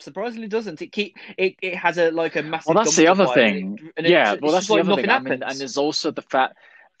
[0.00, 1.54] Surprisingly, doesn't it keep it?
[1.62, 2.74] It has a like a massive.
[2.74, 5.06] well that's the other thing it- and yeah it's well that's the like other thing
[5.06, 6.56] nothing I mean, and there's also the fact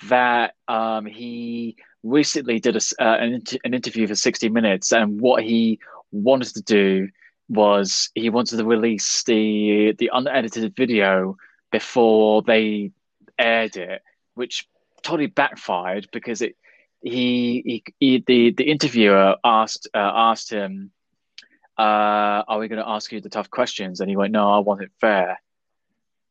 [0.08, 5.20] that um he recently did a, uh, an, inter- an interview for 60 minutes and
[5.20, 5.78] what he
[6.12, 7.08] wanted to do
[7.48, 11.36] was he wanted to release the the unedited video
[11.72, 12.90] before they
[13.38, 14.02] aired it
[14.34, 14.66] which
[15.02, 16.56] totally backfired because it
[17.04, 20.90] he, he, he the the interviewer asked uh, asked him
[21.78, 24.58] uh are we going to ask you the tough questions and he went no I
[24.58, 25.38] want it fair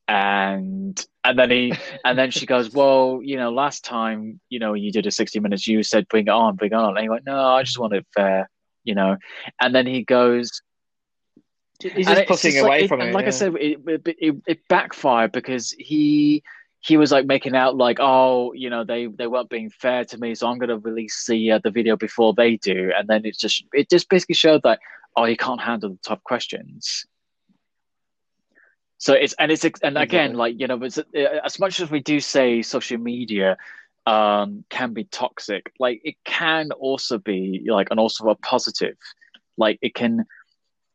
[0.07, 1.73] and and then he
[2.05, 5.39] and then she goes, well, you know, last time you know you did a sixty
[5.39, 7.79] minutes, you said bring it on, bring it on, and he went, no, I just
[7.79, 8.49] want it fair,
[8.83, 9.17] you know,
[9.61, 10.61] and then he goes.
[11.81, 13.07] He's just putting away like, from it.
[13.07, 13.13] it.
[13.13, 13.27] Like yeah.
[13.27, 16.41] I said, it, it, it backfired because he
[16.83, 20.17] he was like making out like, oh, you know, they they weren't being fair to
[20.17, 23.37] me, so I'm gonna release the uh, the video before they do, and then it's
[23.37, 24.79] just it just basically showed that
[25.15, 27.05] oh, he can't handle the tough questions.
[28.97, 31.03] So it's and it's and again like you know, it's, uh,
[31.45, 33.57] as much as we do say social media
[34.05, 38.97] um can be toxic, like it can also be like and also a positive,
[39.55, 40.25] like it can,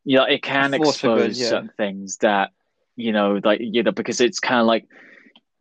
[0.05, 1.49] you know, it can for good, expose yeah.
[1.49, 2.51] certain things that
[2.95, 4.85] you know, like you know, because it's kind of like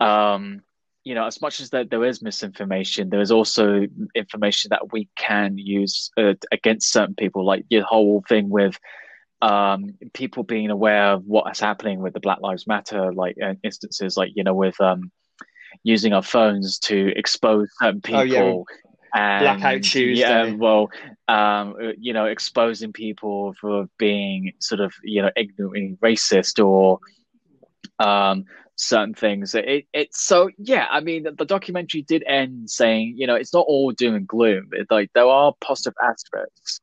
[0.00, 0.62] um
[1.04, 5.08] you know as much as that there is misinformation there is also information that we
[5.16, 8.78] can use uh, against certain people like your whole thing with
[9.42, 13.54] um people being aware of what is happening with the black lives matter like uh,
[13.62, 15.10] instances like you know with um
[15.84, 18.54] using our phones to expose certain people Oh, yeah.
[19.14, 20.50] and Blackout Tuesday.
[20.50, 20.90] yeah well
[21.28, 26.98] um uh, you know exposing people for being sort of you know ignorantly racist or
[27.98, 28.44] um
[28.78, 29.54] certain things.
[29.54, 33.66] It it's so yeah i mean the documentary did end saying you know it's not
[33.68, 34.70] all doom and gloom.
[34.72, 36.80] It, like there are positive aspects.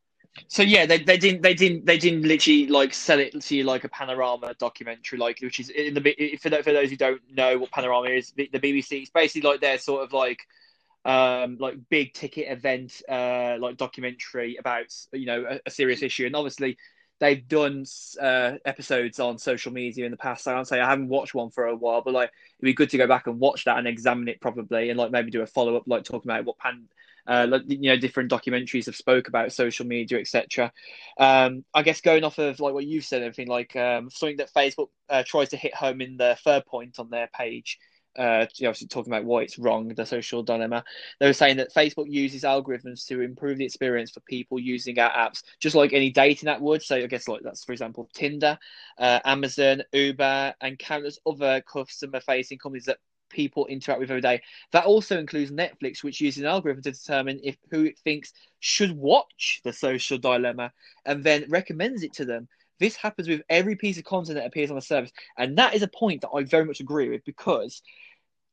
[0.47, 3.63] So yeah, they, they didn't they didn't they didn't literally like sell it to you
[3.63, 7.57] like a panorama documentary, like which is in the for for those who don't know
[7.57, 10.39] what panorama is, the, the BBC it's basically like their sort of like
[11.05, 16.25] um like big ticket event uh like documentary about you know a, a serious issue,
[16.25, 16.77] and obviously
[17.19, 17.85] they've done
[18.21, 20.47] uh episodes on social media in the past.
[20.47, 22.89] I can't say I haven't watched one for a while, but like it'd be good
[22.91, 25.47] to go back and watch that and examine it probably, and like maybe do a
[25.47, 26.87] follow up, like talking about what pan
[27.27, 30.71] uh, like, you know, different documentaries have spoke about social media, etc.
[31.19, 34.53] Um, I guess going off of like what you've said, everything like um, something that
[34.53, 37.79] Facebook uh, tries to hit home in the third point on their page.
[38.17, 40.83] Uh, obviously talking about why it's wrong, the social dilemma.
[41.19, 45.11] They were saying that Facebook uses algorithms to improve the experience for people using our
[45.11, 46.81] apps, just like any dating app would.
[46.81, 48.57] So I guess like that's for example Tinder,
[48.97, 52.99] uh, Amazon, Uber, and countless other customer-facing companies that
[53.29, 54.41] people interact with every day.
[54.71, 58.91] That also includes Netflix, which uses an algorithm to determine if who it thinks should
[58.91, 60.71] watch the social dilemma
[61.05, 62.47] and then recommends it to them.
[62.79, 65.11] This happens with every piece of content that appears on the service.
[65.37, 67.81] And that is a point that I very much agree with because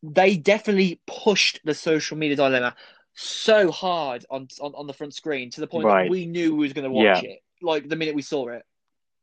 [0.03, 2.75] they definitely pushed the social media dilemma
[3.15, 6.05] so hard on on, on the front screen to the point Right.
[6.05, 7.31] that we knew we was going to watch Yeah.
[7.31, 8.63] it like the minute we saw it.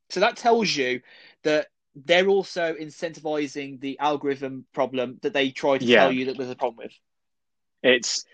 [0.09, 1.01] So that tells you
[1.43, 6.03] that they're also incentivizing the algorithm problem that they try to Yeah.
[6.03, 6.93] tell you that there's a problem with.
[7.83, 8.25] it's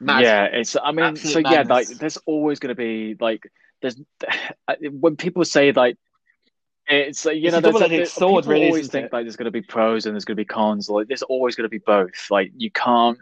[0.00, 0.24] Mad.
[0.24, 3.50] yeah it's i mean Absolute so yeah like there's always going to be like
[3.82, 4.00] there's
[4.90, 5.96] when people say like
[6.88, 9.12] it's like, you It's know there's double-edged there- sword, people really, always think it?
[9.12, 11.54] like there's going to be pros and there's going to be cons like there's always
[11.54, 13.18] going to be both like you can't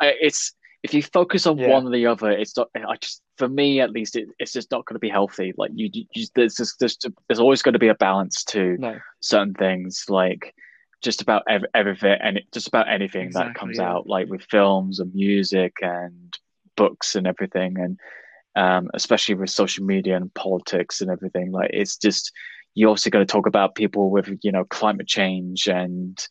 [0.00, 1.68] it's if you focus on Yeah.
[1.68, 4.70] one or the other it's not i just for me at least it, it's just
[4.70, 6.96] not going to be healthy like you, you there's just there's,
[7.28, 8.98] there's always going to be a balance to No.
[9.20, 10.54] certain things like
[11.02, 13.90] just about ev- everything and just about anything that comes yeah.
[13.90, 16.38] out like with films and music and
[16.76, 17.98] books and everything and
[18.56, 22.32] um, especially with social media and politics and everything like it's just
[22.74, 26.26] you also got to talk about people with you know climate change and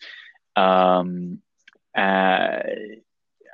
[0.56, 1.40] um
[1.98, 2.60] uh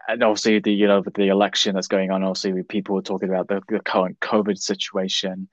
[0.07, 3.47] and also the you know the election that's going on also with people talking about
[3.47, 5.47] the, the current covid situation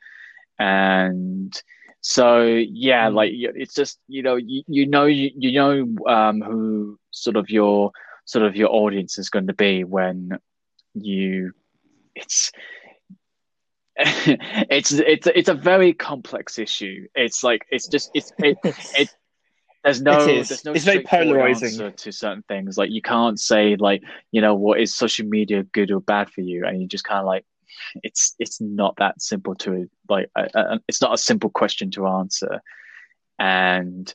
[0.58, 1.62] and
[2.00, 3.14] so yeah Mm.
[3.14, 7.48] like it's just you know you, you know you, you know um who sort of
[7.50, 7.90] your
[8.24, 10.30] sort of your audience is going to be when
[10.94, 11.52] you
[12.14, 12.50] it's
[13.96, 17.06] it's it's it's a very complex issue.
[17.14, 19.10] It's like it's just it's it, it
[19.84, 21.92] there's no It there's no It's very polarizing.
[21.94, 22.78] to certain things.
[22.78, 26.40] Like you can't say like you know what is social media good or bad for
[26.40, 26.64] you?
[26.66, 27.44] And you just kind of like
[28.02, 32.06] it's it's not that simple to like uh, uh, it's not a simple question to
[32.06, 32.62] answer.
[33.38, 34.12] And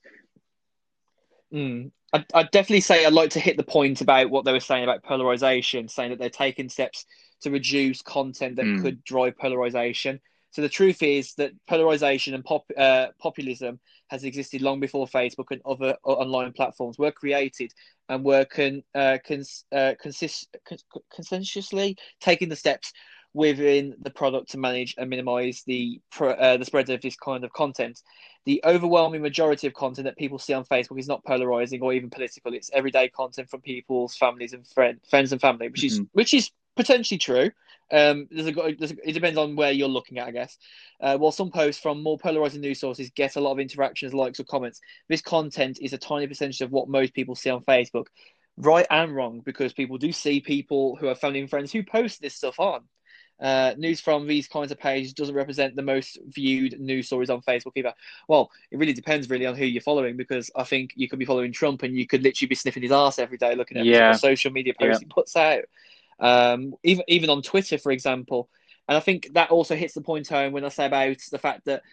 [1.53, 1.91] Mm.
[2.13, 4.83] I'd, I'd definitely say I'd like to hit the point about what they were saying
[4.83, 7.05] about polarization, saying that they're taking steps
[7.41, 8.81] to reduce content that Mm.
[8.81, 10.19] could drive polarization.
[10.51, 15.51] So the truth is that polarization and pop, uh, populism has existed long before Facebook
[15.51, 17.73] and other online platforms were created
[18.09, 20.77] and were con, uh, cons, uh, consist, con,
[21.13, 22.93] consensuously taking the steps
[23.33, 27.53] within the product to manage and minimize the uh, the spread of this kind of
[27.53, 28.01] content.
[28.45, 32.09] The overwhelming majority of content that people see on Facebook is not polarizing or even
[32.09, 32.53] political.
[32.53, 36.09] It's everyday content from people's families and friend, friends and family, which is Mhm.
[36.13, 37.51] which is potentially true.
[37.91, 40.57] Um, there's a, there's a, it depends on where you're looking at, I guess.
[40.99, 44.39] Uh, while some posts from more polarizing news sources get a lot of interactions, likes,
[44.39, 48.07] or comments, this content is a tiny percentage of what most people see on Facebook.
[48.57, 52.21] Right and wrong, because people do see people who are family and friends who post
[52.21, 52.81] this stuff on.
[53.39, 57.39] Uh, news from these kinds of pages doesn't represent the most viewed news stories on
[57.41, 57.93] Facebook either.
[58.27, 61.25] Well, it really depends really on who you're following because I think you could be
[61.25, 64.13] following Trump and you could literally be sniffing his ass every day looking at Yeah.
[64.13, 65.05] social media posts Yeah.
[65.07, 65.65] he puts out.
[66.19, 68.49] Um, even even on Twitter, for example.
[68.87, 71.65] And I think that also hits the point home when I say about the fact
[71.65, 71.83] that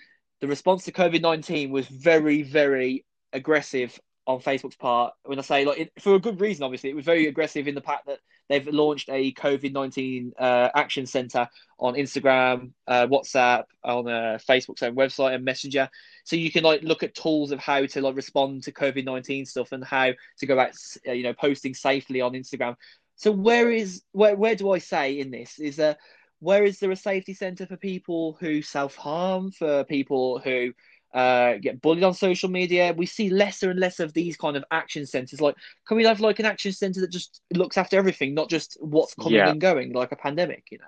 [0.40, 5.12] the response to COVID nineteen was very, very aggressive on Facebook's part.
[5.24, 7.74] When I say like it, for a good reason, obviously, it was very aggressive in
[7.74, 11.48] the fact that they've launched a COVID nineteen uh, action center
[11.78, 15.90] on Instagram, uh, WhatsApp, on uh, Facebook's own website and Messenger.
[16.24, 19.44] So you can like look at tools of how to like respond to COVID nineteen
[19.46, 22.76] stuff and how to go about you know posting safely on Instagram.
[23.16, 25.96] So where is where where do I say in this is there
[26.40, 30.72] where is there a safety center for people who self harm for people who
[31.14, 32.92] uh, get bullied on social media?
[32.96, 35.40] We see lesser and less of these kind of action centers.
[35.40, 35.54] Like,
[35.86, 39.14] can we have like an action center that just looks after everything, not just what's
[39.14, 39.50] coming Yeah.
[39.50, 40.64] and going, like a pandemic?
[40.70, 40.84] You know,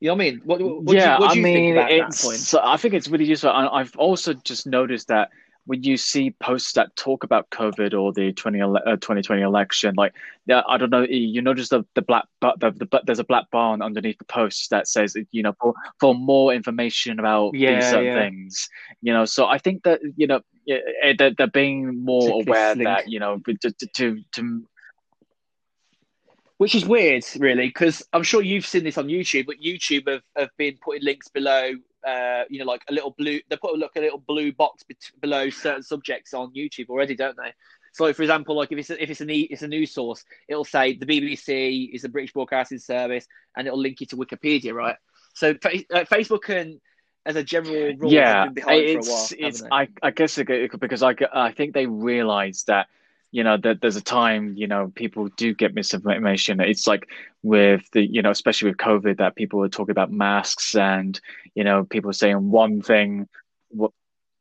[0.00, 0.40] you know what I mean?
[0.44, 2.54] What, what, yeah, do you, what I do you mean, think about that it's.
[2.54, 3.50] I think it's really useful.
[3.50, 5.30] And I've also just noticed that
[5.68, 10.14] when you see posts that talk about COVID or the 20, uh, 2020 election, like,
[10.50, 13.50] I don't know, you notice the the black, but the, the but there's a black
[13.50, 17.90] barn underneath the post that says, you know, for for more information about Yeah, these
[17.90, 18.14] certain yeah.
[18.14, 18.68] things,
[19.02, 19.26] you know.
[19.26, 20.40] So I think that you know
[20.70, 22.84] eh, they're, they're being more aware link.
[22.84, 24.66] that you know to to to, to
[26.56, 30.22] Which is weird, really, because I'm sure you've seen this on YouTube, but YouTube have,
[30.36, 31.72] have been putting links below,
[32.08, 34.96] uh, you know, like a little blue, they put like a little blue box bet
[35.20, 37.52] below certain subjects on YouTube already, don't they?
[37.92, 40.24] So, like, for example, like if it's a, if it's a it's a news source,
[40.48, 44.72] it'll say the BBC is a British Broadcasting Service, and it'll link you to Wikipedia,
[44.72, 44.96] right?
[45.34, 46.80] So, uh, Facebook and
[47.26, 49.48] as a general rule, yeah, been behind it for a it's while.
[49.48, 49.62] it's?
[49.70, 52.88] I I guess it, because I I think they realize that
[53.30, 56.60] you know that there's a time you know people do get misinformation.
[56.60, 57.08] It's like
[57.42, 61.20] with the you know especially with COVID that people were talking about masks and
[61.54, 63.28] you know people saying one thing.
[63.70, 63.92] What,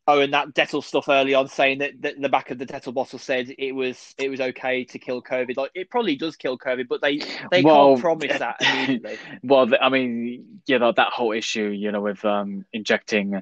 [0.10, 2.94] Oh, and that Dettol stuff early on, saying that, that the back of the Dettol
[2.94, 5.58] bottle said it was it was okay to kill COVID.
[5.58, 9.20] Like it probably does kill COVID, but they they Well, can't promise that immediately.
[9.44, 13.42] well, I mean, you know that whole issue, you know, with um injecting,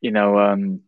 [0.00, 0.80] you know, um,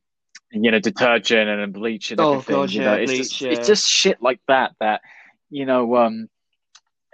[0.50, 2.56] you know, detergent and bleach and Oh, everything.
[2.56, 3.50] God, you yeah, know, it's bleach, just yeah.
[3.50, 5.00] it's just shit like that that
[5.50, 6.28] you know um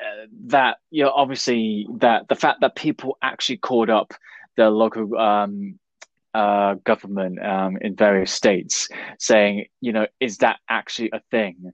[0.01, 4.13] uh, that you know obviously that the fact that people actually called up
[4.57, 5.79] the local um
[6.35, 11.73] uh government um in various states saying you know is that actually a thing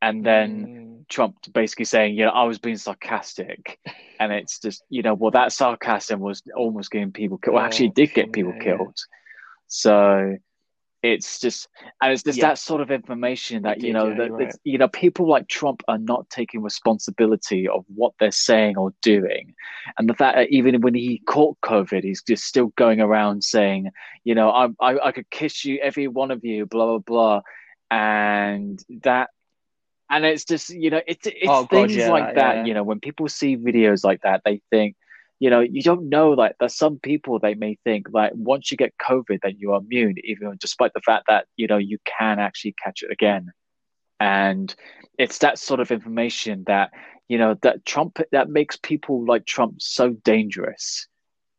[0.00, 0.88] and then Mm.
[1.08, 3.78] Trump basically saying, you know, I was being sarcastic,
[4.20, 7.54] and it's just, you know, well, that sarcasm was almost getting people killed.
[7.54, 8.62] Well, actually, it did get people yeah.
[8.62, 8.96] killed.
[9.68, 10.36] So
[11.02, 11.68] it's just,
[12.02, 12.48] and it's just Yeah.
[12.48, 15.82] that sort of information that you know yeah, that you're you know people like Trump
[15.88, 19.54] are not taking responsibility of what they're saying or doing,
[19.98, 23.90] and the fact that even when he caught COVID, he's just still going around saying,
[24.24, 27.42] you know, I I, I could kiss you, every one of you, blah blah blah,
[27.90, 29.30] and that
[30.10, 32.82] and it's just you know it's it's Oh, God, things yeah, like that you know
[32.82, 34.96] when people see videos like that they think
[35.40, 38.76] you know you don't know like there's some people they may think like once you
[38.76, 42.38] get covid then you are immune even despite the fact that you know you can
[42.38, 43.50] actually catch it again
[44.20, 44.74] and
[45.18, 46.90] it's that sort of information that
[47.28, 51.06] you know that trump that makes people like trump so dangerous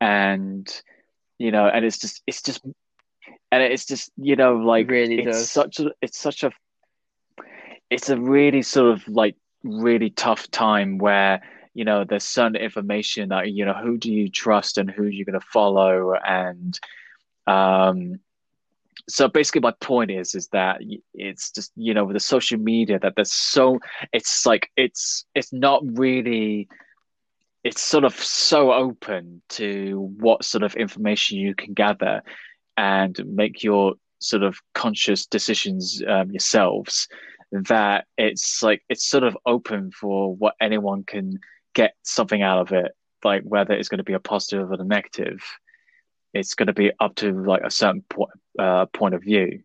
[0.02, 0.82] and
[1.38, 2.62] you know and it's just it's just
[3.52, 5.52] and it's just you know like It really it's does.
[5.52, 6.52] such a it's such a
[7.90, 11.42] it's a really sort of like really tough time where
[11.74, 15.26] you know there's certain information that you know who do you trust and who you're
[15.26, 16.14] going to follow?
[16.14, 16.80] And
[17.48, 18.20] um
[19.08, 20.82] so basically my point is is that
[21.14, 23.80] it's just you know with the social media that there's so
[24.14, 26.68] it's like it's it's not really
[27.64, 32.22] it's sort of so open to what sort of information you can gather
[32.78, 37.08] and make your sort of conscious decisions um, yourselves
[37.52, 41.40] that it's like it's sort of open for what anyone can
[41.82, 42.92] get something out of it
[43.24, 45.42] like whether it's going to be a positive or a negative
[46.34, 49.64] it's going to be up to like a certain point uh, point of view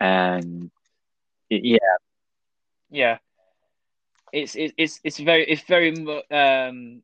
[0.00, 0.70] and
[1.48, 1.96] yeah
[2.90, 3.18] Yeah,
[4.32, 5.90] it's it, it's it's very it's very
[6.30, 7.02] um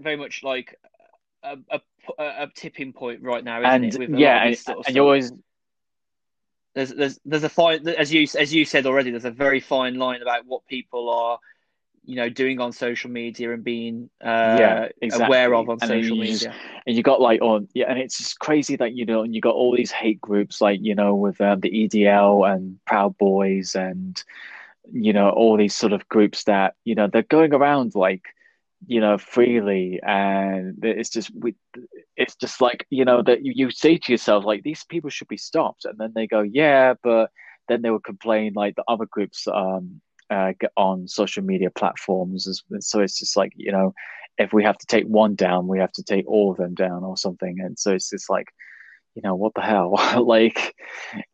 [0.00, 0.78] very much like
[1.42, 1.80] a, a
[2.18, 3.98] a tipping point right now, isn't and it?
[3.98, 5.32] With yeah and, sort of and you always
[6.74, 9.10] there's there's there's a fine as you as you said already.
[9.10, 11.38] There's a very fine line about what people are
[12.04, 14.28] you know doing on social media and being uh,
[14.58, 15.36] Yeah, exactly.
[15.36, 16.54] aware of on And social you media.
[16.86, 19.40] and you got like on yeah and it's just crazy that you know and you
[19.40, 23.74] got all these hate groups like you know with um, the EDL and Proud Boys
[23.74, 24.22] and
[24.92, 28.22] you know all these sort of groups that you know they're going around like
[28.86, 31.54] you know freely and it's just we
[32.16, 35.28] it's just like you know that you, you say to yourself like these people should
[35.28, 37.30] be stopped and then they go yeah but
[37.68, 40.00] then they would complain like the other groups um
[40.30, 43.94] uh, get on social media platforms as, so it's just like you know
[44.38, 47.04] if we have to take one down we have to take all of them down
[47.04, 47.60] or something.
[47.60, 48.48] And so it's just like
[49.14, 49.94] you know what the hell?
[50.24, 50.74] Like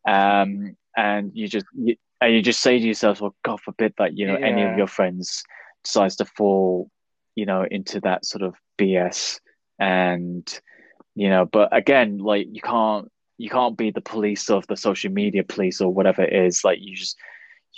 [0.09, 4.17] um and you just you, and you just say to yourself well god forbid that
[4.17, 5.45] you know any of your friends
[5.85, 6.91] decides to fall
[7.35, 9.39] you know into that sort of bs
[9.79, 10.59] and
[11.15, 15.13] you know but again like you can't you can't be the police of the social
[15.13, 16.65] media police or whatever it is.
[16.65, 17.17] Like you just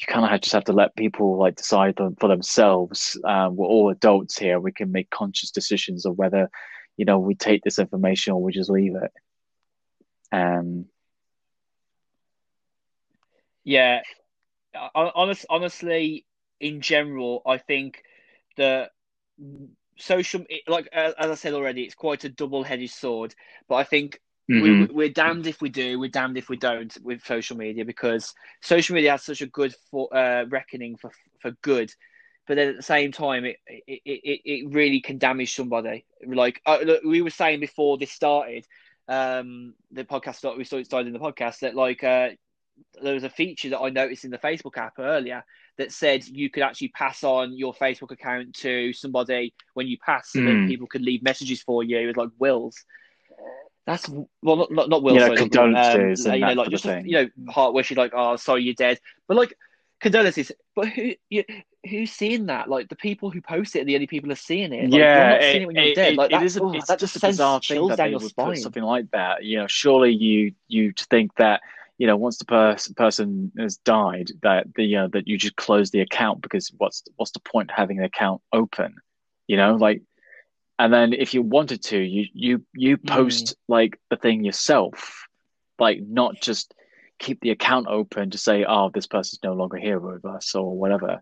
[0.01, 3.21] you kind of just have to let people like decide for themselves.
[3.25, 4.61] Um, we're all adults here.
[4.61, 6.51] We can make conscious decisions of whether
[6.97, 9.13] you know we take this information or we just leave it.
[10.33, 10.87] Um
[13.65, 14.01] Yeah,
[14.75, 16.25] Hon- honest, honestly,
[16.61, 18.03] in general, I think
[18.57, 18.91] that
[19.99, 23.35] social, like as I said already, it's quite a double-headed sword.
[23.69, 24.93] But I think we, mhm.
[24.93, 28.95] we're damned if we do, we're damned if we don't with social media because social
[28.95, 31.93] media has such a good for uh, reckoning for for good,
[32.47, 36.07] but then at the same time, it it, it, it really can damage somebody.
[36.27, 38.67] Like uh, look, we were saying before this started,
[39.07, 42.31] um, the podcast started, we started in the podcast that like uh,
[43.03, 45.45] there was a feature that I noticed in the Facebook app earlier
[45.77, 50.33] that said you could actually pass on your Facebook account to somebody when you pass,
[50.33, 50.69] so that Mm.
[50.69, 52.85] people could leave messages for you with like wills.
[53.89, 54.07] That's
[54.43, 57.09] well, not not, not wills, Yeah, sorry, condolences um, you know, like just thing.
[57.09, 59.55] you know, heart where she's like, "Oh, sorry, you're dead," but like
[59.99, 60.53] condolences.
[60.77, 61.43] But who you,
[61.89, 62.69] who's seeing that?
[62.69, 64.83] Like the people who post it are the only people who are seeing it.
[64.83, 66.17] Like, you're yeah, not seeing it when you're dead.
[66.17, 68.11] Like it that, is a, oh, it's that just a bizarre thing that down they
[68.11, 69.43] your would put something like that.
[69.43, 71.63] You know, surely you you think that
[71.97, 75.57] you know once the pers- person has died that the you know that you just
[75.57, 78.97] close the account because what's what's the point of having an account open?
[79.47, 80.03] You know, like
[80.79, 85.27] and then if you wanted to, you you you post like the thing yourself,
[85.79, 86.75] like not just
[87.19, 90.77] keep the account open to say, oh, this person's no longer here with us or
[90.77, 91.21] whatever.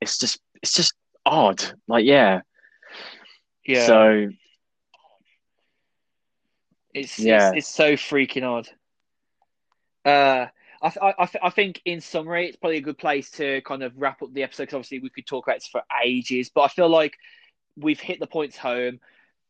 [0.00, 0.94] It's just it's just
[1.24, 1.62] odd.
[1.88, 2.42] Like yeah.
[3.64, 3.86] Yeah.
[3.86, 4.28] So
[6.92, 7.50] It's, Yeah.
[7.50, 8.68] it's it's so freaking odd.
[10.04, 10.46] Uh,
[10.82, 13.92] I, I, I I think in summary, it's probably a good place to kind of
[13.96, 16.68] wrap up the episode because obviously we could talk about this for ages, but I
[16.68, 17.14] feel like
[17.76, 19.00] we've hit the points home.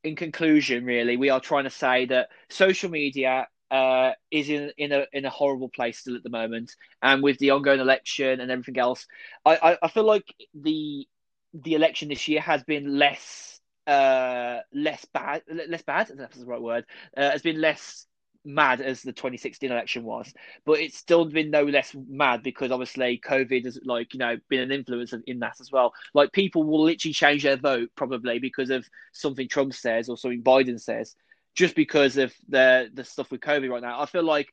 [0.02, 4.92] In conclusion, really, we are trying to say that social media uh, is in in
[4.92, 8.50] a in a horrible place still at the moment, and with the ongoing election and
[8.50, 9.06] everything else,
[9.44, 11.06] I, I, I feel like the
[11.52, 16.60] the election this year has been less uh less bad less bad that's the right
[16.60, 16.84] word
[17.16, 18.06] uh, has been less
[18.44, 20.32] mad as the 2016 election was
[20.64, 24.60] but it's still been no less mad because obviously covid has like you know been
[24.60, 25.92] an influence in that as well.
[26.14, 30.42] Like people will literally change their vote probably because of something trump says or something
[30.42, 31.14] biden says
[31.54, 34.00] just because of the the stuff with covid right now.
[34.00, 34.48] I feel like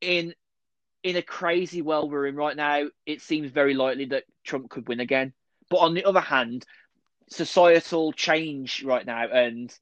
[0.00, 0.34] in
[1.02, 4.88] in a crazy world we're in right now it seems very likely that trump could
[4.88, 5.32] win again.
[5.70, 6.64] But on the other hand
[7.28, 9.76] societal change right now and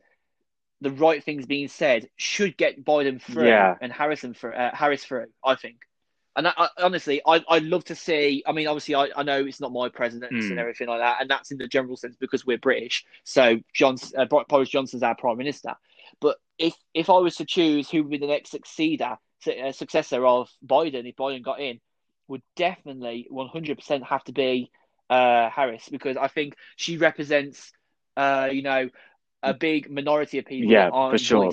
[0.81, 3.77] the right things being said should get Biden through Yeah.
[3.81, 5.27] and Harrison for uh, Harris through.
[5.45, 5.77] I think,
[6.37, 8.43] and I, I, honestly, I I'd love to see.
[8.47, 10.51] I mean, obviously, I, I know it's not my president Mm.
[10.51, 13.05] and everything like that, and that's in the general sense because we're British.
[13.25, 15.75] So John's uh, Boris Johnson's our prime minister.
[16.21, 19.17] But if if I was to choose who would be the next successor
[19.47, 21.81] uh, successor of Biden if Biden got in,
[22.29, 24.71] would definitely one hundred percent have to be
[25.11, 27.73] uh, Harris because I think she represents,
[28.17, 28.89] uh, you know,
[29.45, 31.53] a big minority of people Yeah, for sure.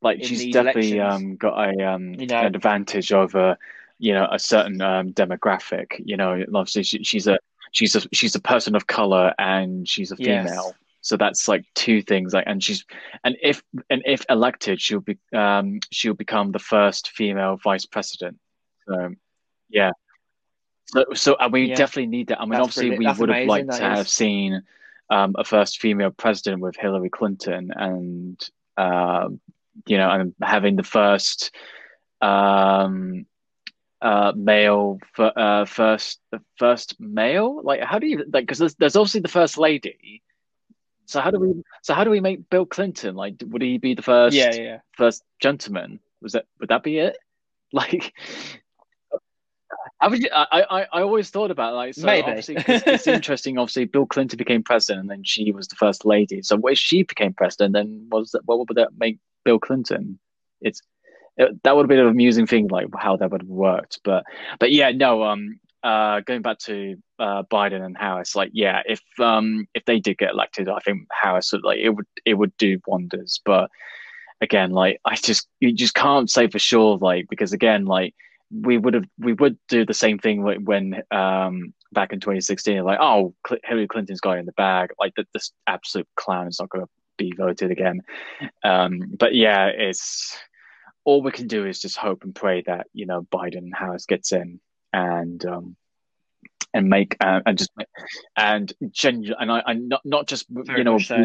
[0.00, 2.40] like she's definitely um got a um You know.
[2.40, 3.56] an advantage over
[3.98, 7.38] you know a certain um demographic you know obviously she, she's a
[7.72, 10.44] she's a she's a person of color and she's a Yes.
[10.44, 12.84] female so that's like two things like and she's
[13.24, 18.36] and if and if elected she'll be um she'll become the first female vice president
[18.88, 19.14] so
[19.70, 19.90] yeah
[20.86, 21.74] so so and we Yeah.
[21.76, 23.16] definitely need that i mean That's obviously brilliant.
[23.16, 24.62] we would have liked to have seen
[25.12, 28.38] um a first female president with hillary clinton and
[28.78, 29.40] um
[29.86, 31.54] you know and having the first
[32.20, 33.26] um
[34.00, 37.60] uh male for uh first the first male?
[37.62, 40.22] Like how do you like because there's, there's obviously the first lady.
[41.06, 43.94] So how do we so how do we make bill clinton like would he be
[43.94, 44.78] the first Yeah, yeah.
[44.96, 46.00] first gentleman?
[46.20, 47.16] Was that would that be it?
[47.74, 48.12] Like
[50.02, 52.26] I, would, I, I, I always thought about like so Maybe.
[52.26, 53.56] obviously it's, it's interesting.
[53.56, 56.42] Obviously, Bill Clinton became president, and then she was the first lady.
[56.42, 60.18] So, if she became president, then was that, what would that make Bill Clinton?
[60.60, 60.82] It's
[61.36, 64.00] it, that would have been an amusing thing, like how that would have worked.
[64.04, 64.24] But
[64.58, 65.22] but yeah, no.
[65.22, 70.00] Um, uh, going back to uh, Biden and Harris, like yeah, if um if they
[70.00, 73.40] did get elected, I think Harris would like it would it would do wonders.
[73.44, 73.70] But
[74.40, 78.14] again, like I just you just can't say for sure, like because again, like
[78.52, 82.98] we would have we would do the same thing when um back in 2016 like
[83.00, 83.34] oh
[83.64, 86.90] hillary clinton's got in the bag like the, this absolute clown is not going to
[87.16, 88.00] be voted again
[88.64, 90.36] um but yeah it's
[91.04, 94.06] all we can do is just hope and pray that you know biden and harris
[94.06, 94.60] gets in
[94.92, 95.76] and um
[96.74, 97.70] and make uh, and just
[98.36, 101.22] and genuine and I, I not not just Very you know so.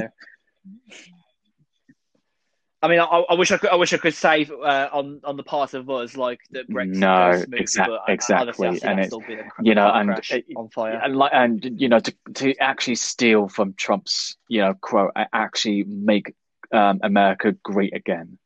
[2.83, 3.71] I mean, I, I wish I could.
[3.71, 6.95] I wish I could say uh, on on the part of us like that Brexit
[6.97, 10.09] No, goes smoothly, exact- but I- I- exactly, I and it- a you know, and
[10.29, 11.01] it- on fire.
[11.03, 15.25] and like and you know to to actually steal from Trump's you know quote "I
[15.33, 16.35] actually make
[16.71, 18.37] um, America great again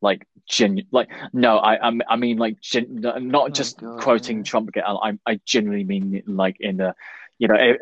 [0.00, 4.38] like genu- like no I I I mean like gen- not Oh, just God, quoting
[4.38, 4.42] yeah.
[4.42, 6.96] Trump again I I genuinely mean it like in the
[7.38, 7.78] you know it,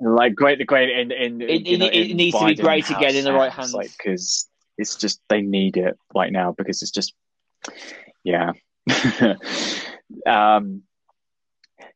[0.00, 2.90] like great the great in in It- you know, it in needs to be great
[2.90, 3.74] again in the right hands, hands.
[3.74, 4.46] like because
[4.78, 7.14] it's just they need it right now because it's just
[8.24, 8.52] yeah
[10.26, 10.82] um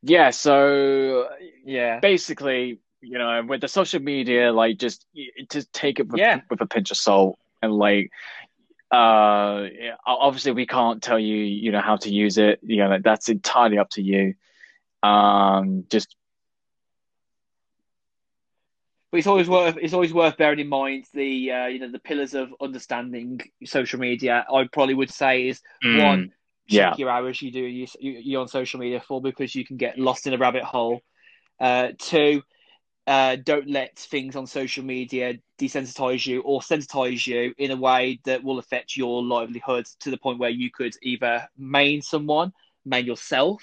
[0.02, 1.28] yeah so
[1.64, 5.06] yeah, basically, you know, with the social media, like just
[5.50, 6.40] to take it with, Yeah.
[6.50, 8.10] with a pinch of salt, and like,
[8.90, 9.68] uh,
[10.06, 12.60] obviously we can't tell you, you know, how to use it.
[12.62, 14.34] You know, like, that's entirely up to you.
[15.02, 16.14] Um, just
[19.12, 21.98] but it's always worth it's always worth bearing in mind the uh, you know the
[22.00, 24.44] pillars of understanding social media.
[24.52, 26.32] I probably would say is one
[26.66, 26.94] check yeah.
[26.96, 29.98] your hours you do you, you, you're on social media for because you can get
[29.98, 31.02] lost in a rabbit hole.
[31.60, 32.42] Uh, two,
[33.06, 38.18] uh, don't let things on social media desensitize you or sensitize you in a way
[38.24, 42.52] that will affect your livelihood to the point where you could either main someone,
[42.86, 43.62] main yourself,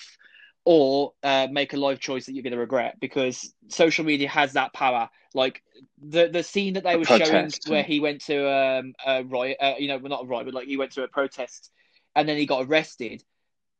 [0.65, 4.53] or uh, make a life choice that you're going to regret because social media has
[4.53, 5.09] that power.
[5.33, 5.61] Like
[6.01, 9.73] the the scene that they were showing where he went to um, a riot, uh,
[9.79, 11.71] you know, well, not a riot, but like he went to a protest
[12.15, 13.23] and then he got arrested.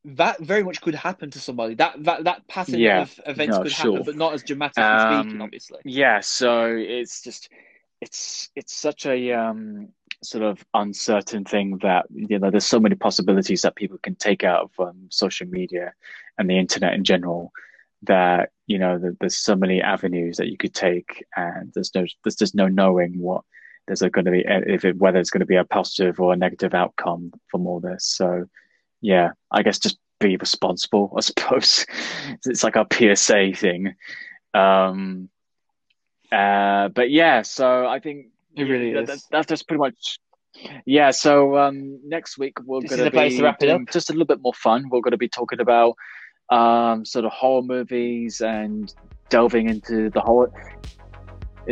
[0.06, 1.76] That very much could happen to somebody.
[1.76, 3.74] That that that pattern Yeah, of events no, could sure.
[3.74, 5.82] happen, but not as dramatically Um, speaking, obviously.
[5.84, 7.50] Yeah, so it's just
[8.02, 9.90] it's it's such a um
[10.24, 14.44] sort of uncertain thing that you know there's so many possibilities that people can take
[14.44, 15.94] out of um, social media
[16.40, 17.52] and the internet in general
[18.04, 22.06] that you know that there's so many avenues that you could take and there's no
[22.24, 23.44] there's just no knowing what
[23.88, 26.38] there's going to be if it whether it's going to be a positive or a
[26.38, 28.46] negative outcome from all this so
[29.02, 31.86] yeah I guess just be responsible I suppose
[32.46, 33.94] it's like a PSA thing
[34.54, 35.30] um
[36.32, 39.26] uh, but yeah, so I think It really that, is.
[39.32, 40.20] that- that's pretty much.
[40.86, 43.82] Yeah, so um, next week we're going to place be to wrap it up.
[43.92, 44.90] just a little bit more fun.
[44.90, 45.96] We're going to be talking about
[46.50, 48.94] um, sort of horror movies and
[49.30, 50.48] delving into the whole.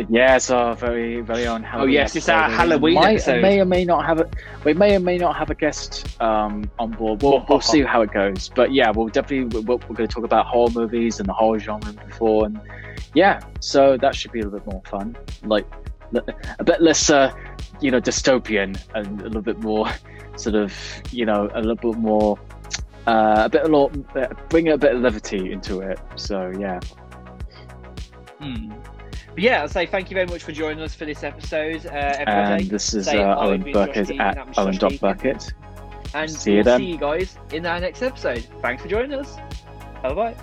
[0.08, 1.94] Yes, so very very on Halloween.
[1.94, 3.42] yes, it's our Halloween might, episode.
[3.42, 4.30] May or may not have a.
[4.64, 7.20] We may or may not have a guest um, on board.
[7.20, 8.48] We'll, we'll see how it goes.
[8.54, 11.58] But yeah, we'll definitely we're, we're going to talk about horror movies and the horror
[11.58, 12.60] genre before, and
[13.14, 15.16] yeah, so that should be a little bit more fun.
[15.42, 15.66] Like
[16.58, 17.32] a bit less, uh,
[17.80, 19.88] you know, dystopian and a little bit more
[20.36, 20.72] sort of,
[21.10, 22.38] you know, a little bit more,
[23.08, 23.88] uh, a bit of law,
[24.50, 25.98] bring a bit of levity into it.
[26.16, 26.78] So yeah.
[28.38, 28.72] Hmm.
[29.36, 31.86] yeah, I'll say thank you very much for joining us for this episode.
[31.86, 35.54] Uh, and this is uh, Owen Burkett at Owen Dot Burkett.
[36.14, 38.46] And see we'll see you guys in our next episode.
[38.62, 39.36] Thanks for joining us.
[40.02, 40.36] Bye bye.